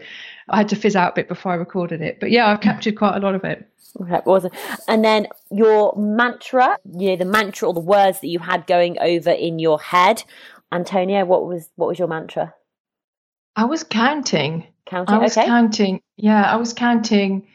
[0.52, 2.20] I had to fizz out a bit before I recorded it.
[2.20, 3.68] But yeah, I've captured quite a lot of it.
[4.02, 4.52] Okay, awesome.
[4.88, 8.98] And then your mantra, you know, the mantra or the words that you had going
[9.00, 10.24] over in your head.
[10.72, 12.54] Antonia, what was what was your mantra?
[13.56, 14.68] I was counting.
[14.86, 15.16] Counting.
[15.16, 15.48] I was okay.
[15.48, 16.02] counting.
[16.18, 17.48] Yeah, I was counting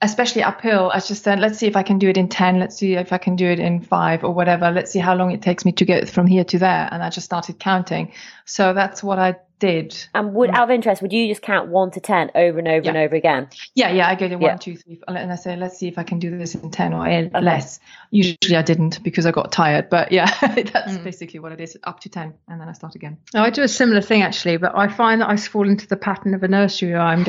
[0.00, 2.60] especially uphill, I just said, let's see if I can do it in 10.
[2.60, 4.70] Let's see if I can do it in five or whatever.
[4.70, 6.88] Let's see how long it takes me to get from here to there.
[6.92, 8.12] And I just started counting.
[8.44, 9.96] So that's what I did.
[10.14, 12.84] And would, out of interest, would you just count one to 10 over and over
[12.84, 12.88] yeah.
[12.88, 13.48] and over again?
[13.74, 14.08] Yeah, yeah.
[14.08, 14.56] I go to one, yeah.
[14.56, 17.06] two, three, and I say, let's see if I can do this in 10 or
[17.06, 17.30] okay.
[17.40, 17.80] less.
[18.10, 19.90] Usually I didn't because I got tired.
[19.90, 21.04] But yeah, that's mm.
[21.04, 22.34] basically what it is up to 10.
[22.48, 23.18] And then I start again.
[23.34, 26.34] I do a similar thing actually, but I find that I fall into the pattern
[26.34, 27.24] of a nursery rhyme.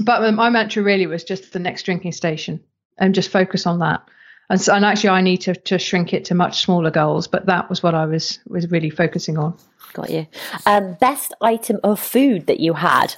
[0.00, 2.60] But my mantra really was just the next drinking station
[2.98, 4.02] and just focus on that.
[4.50, 7.46] And, so, and actually, I need to, to shrink it to much smaller goals, but
[7.46, 9.54] that was what I was was really focusing on.
[9.92, 10.26] Got you.
[10.66, 13.14] Um, best item of food that you had?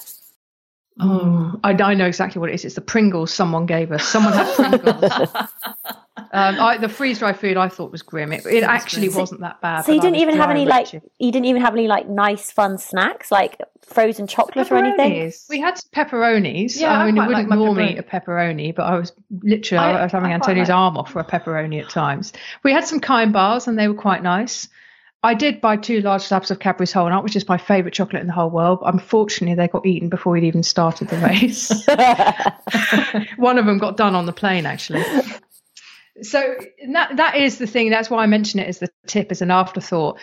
[1.01, 2.64] Oh, I, I know exactly what it is.
[2.64, 4.07] It's the Pringles someone gave us.
[4.07, 5.31] Someone had Pringles.
[6.33, 8.33] Um, I, the freeze dry food I thought was grim.
[8.33, 9.85] It, it actually wasn't that bad.
[9.85, 11.03] So you didn't even have any like you.
[11.18, 15.33] you didn't even have any like nice fun snacks like frozen chocolate or anything.
[15.49, 16.78] We had pepperonis.
[16.78, 19.12] Yeah, I mean, it wouldn't like normally a pepperoni, but I was
[19.43, 20.76] literally I, I was having I Antonia's like.
[20.76, 22.33] arm off for a pepperoni at times.
[22.62, 24.68] We had some kind bars and they were quite nice.
[25.22, 28.26] I did buy two large slabs of Cadbury's Hazelnut, which is my favourite chocolate in
[28.28, 28.78] the whole world.
[28.83, 31.70] Unfortunately, they got eaten before we'd even started the race.
[33.37, 35.05] One of them got done on the plane, actually
[36.22, 36.54] so
[36.92, 37.90] that that is the thing.
[37.90, 40.18] That's why I mention it as the tip as an afterthought.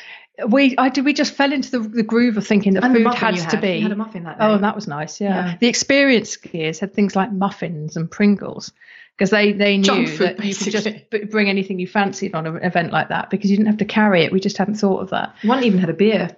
[0.48, 3.14] We I did we just fell into the, the groove of thinking that and food
[3.16, 3.78] has to be.
[3.78, 4.46] You had a muffin that oh, day.
[4.46, 5.20] Oh, and that was nice.
[5.20, 5.30] Yeah.
[5.30, 5.58] yeah.
[5.60, 8.72] The experienced skiers had things like muffins and Pringles
[9.18, 10.48] because they they knew food, that basically.
[10.48, 13.68] you could just bring anything you fancied on an event like that because you didn't
[13.68, 14.32] have to carry it.
[14.32, 15.36] We just hadn't thought of that.
[15.44, 16.36] One even had a beer.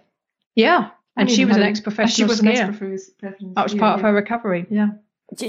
[0.55, 0.91] Yeah.
[1.18, 3.12] And she was an ex-professional skier.
[3.20, 4.66] That was part of her recovery.
[4.70, 4.91] Yeah.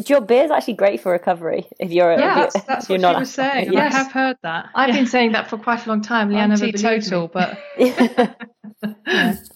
[0.06, 3.14] Your beer is actually great for recovery if you're yeah, that's, that's you're what not
[3.14, 3.72] she was saying.
[3.72, 3.94] Yes.
[3.94, 4.68] I have heard that.
[4.74, 4.96] I've yeah.
[4.96, 6.30] been saying that for quite a long time.
[6.30, 8.34] Leanne never total, but yeah,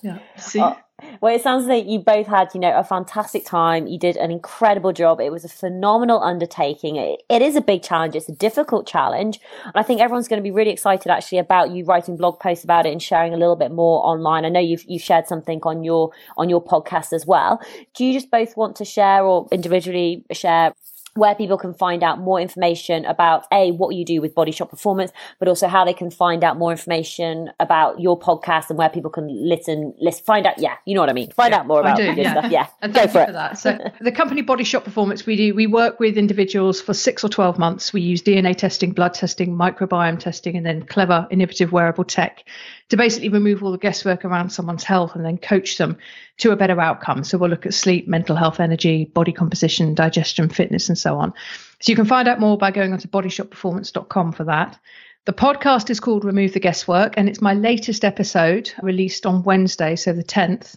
[0.02, 0.18] yeah.
[0.36, 0.76] See, oh,
[1.20, 3.86] well, it sounds like you both had, you know, a fantastic time.
[3.86, 5.20] You did an incredible job.
[5.20, 6.96] It was a phenomenal undertaking.
[6.96, 8.14] It, it is a big challenge.
[8.14, 9.40] It's a difficult challenge.
[9.64, 12.62] And I think everyone's going to be really excited actually about you writing blog posts
[12.62, 14.44] about it and sharing a little bit more online.
[14.44, 17.60] I know you've, you've shared something on your, on your podcast as well.
[17.94, 20.74] Do you just both want to share or individually share
[21.14, 25.12] where people can find out more information about a what you do with Bodyshot Performance
[25.38, 29.10] but also how they can find out more information about your podcast and where people
[29.10, 31.30] can listen list find out yeah you know what i mean?
[31.30, 32.32] Find yeah, out more about do, yeah.
[32.32, 32.66] stuff yeah.
[32.82, 33.26] And go for it.
[33.26, 33.58] for that.
[33.58, 37.58] So the company Bodyshot Performance we do we work with individuals for six or 12
[37.58, 37.92] months.
[37.92, 42.44] We use dna testing blood testing microbiome testing and then clever innovative wearable tech
[42.90, 45.96] to basically remove all the guesswork around someone's health and then coach them
[46.38, 47.24] to a better outcome.
[47.24, 51.32] So we'll look at sleep, mental health, energy, body composition, digestion, fitness, and so on.
[51.80, 54.78] So you can find out more by going onto bodyshotperformance.com for that.
[55.26, 59.96] The podcast is called Remove the Guesswork, and it's my latest episode released on Wednesday,
[59.96, 60.76] so the 10th,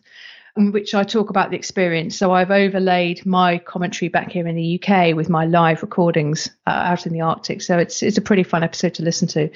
[0.58, 2.18] in which I talk about the experience.
[2.18, 6.72] So I've overlaid my commentary back here in the UK with my live recordings uh,
[6.72, 7.62] out in the Arctic.
[7.62, 9.50] So it's it's a pretty fun episode to listen to.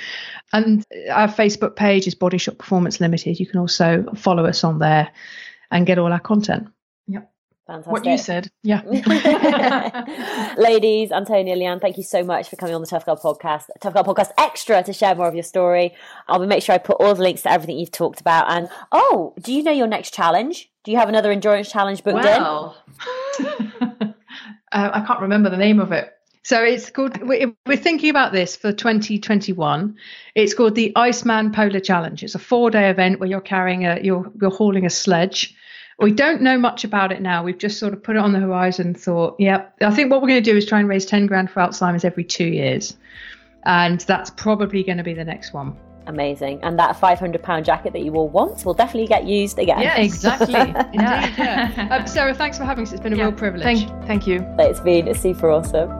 [0.54, 3.40] And our Facebook page is Bodyshot Performance Limited.
[3.40, 5.12] You can also follow us on there
[5.72, 6.68] and get all our content.
[7.08, 7.32] Yep.
[7.68, 7.92] Fantastic.
[7.92, 8.52] What you said.
[8.64, 8.82] Yeah.
[10.58, 13.94] Ladies, Antonia, Leanne, thank you so much for coming on the Tough Girl podcast, Tough
[13.94, 15.94] Girl podcast extra to share more of your story.
[16.28, 18.52] I'll make sure I put all the links to everything you've talked about.
[18.52, 20.71] And oh, do you know your next challenge?
[20.84, 22.76] Do you have another endurance challenge booked well,
[23.40, 23.46] in?
[23.82, 24.14] uh,
[24.72, 26.12] I can't remember the name of it.
[26.44, 27.22] So it's called.
[27.22, 29.96] We're thinking about this for 2021.
[30.34, 32.24] It's called the Iceman Polar Challenge.
[32.24, 35.56] It's a four-day event where you're carrying a you're you're hauling a sledge.
[36.00, 37.44] We don't know much about it now.
[37.44, 38.96] We've just sort of put it on the horizon.
[38.96, 39.76] Thought, yep.
[39.82, 42.04] I think what we're going to do is try and raise 10 grand for Alzheimer's
[42.04, 42.98] every two years,
[43.66, 45.78] and that's probably going to be the next one.
[46.08, 46.60] Amazing.
[46.64, 49.82] And that £500 jacket that you will want will definitely get used again.
[49.82, 50.56] Yeah, exactly.
[50.56, 51.88] Indeed, yeah.
[51.92, 52.92] Um, Sarah, thanks for having us.
[52.92, 53.64] It's been a yeah, real privilege.
[53.64, 54.46] Thank, thank you.
[54.60, 55.92] It's been super awesome.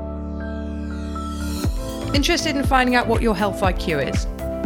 [2.16, 4.26] Interested in finding out what your health IQ is?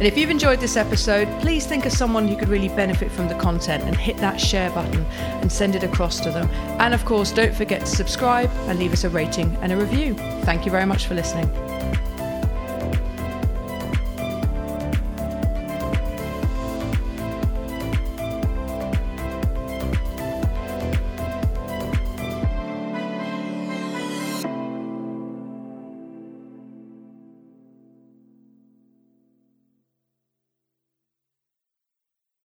[0.00, 3.28] And if you've enjoyed this episode, please think of someone who could really benefit from
[3.28, 5.04] the content and hit that share button
[5.42, 6.48] and send it across to them.
[6.80, 10.14] And of course, don't forget to subscribe and leave us a rating and a review.
[10.44, 11.50] Thank you very much for listening.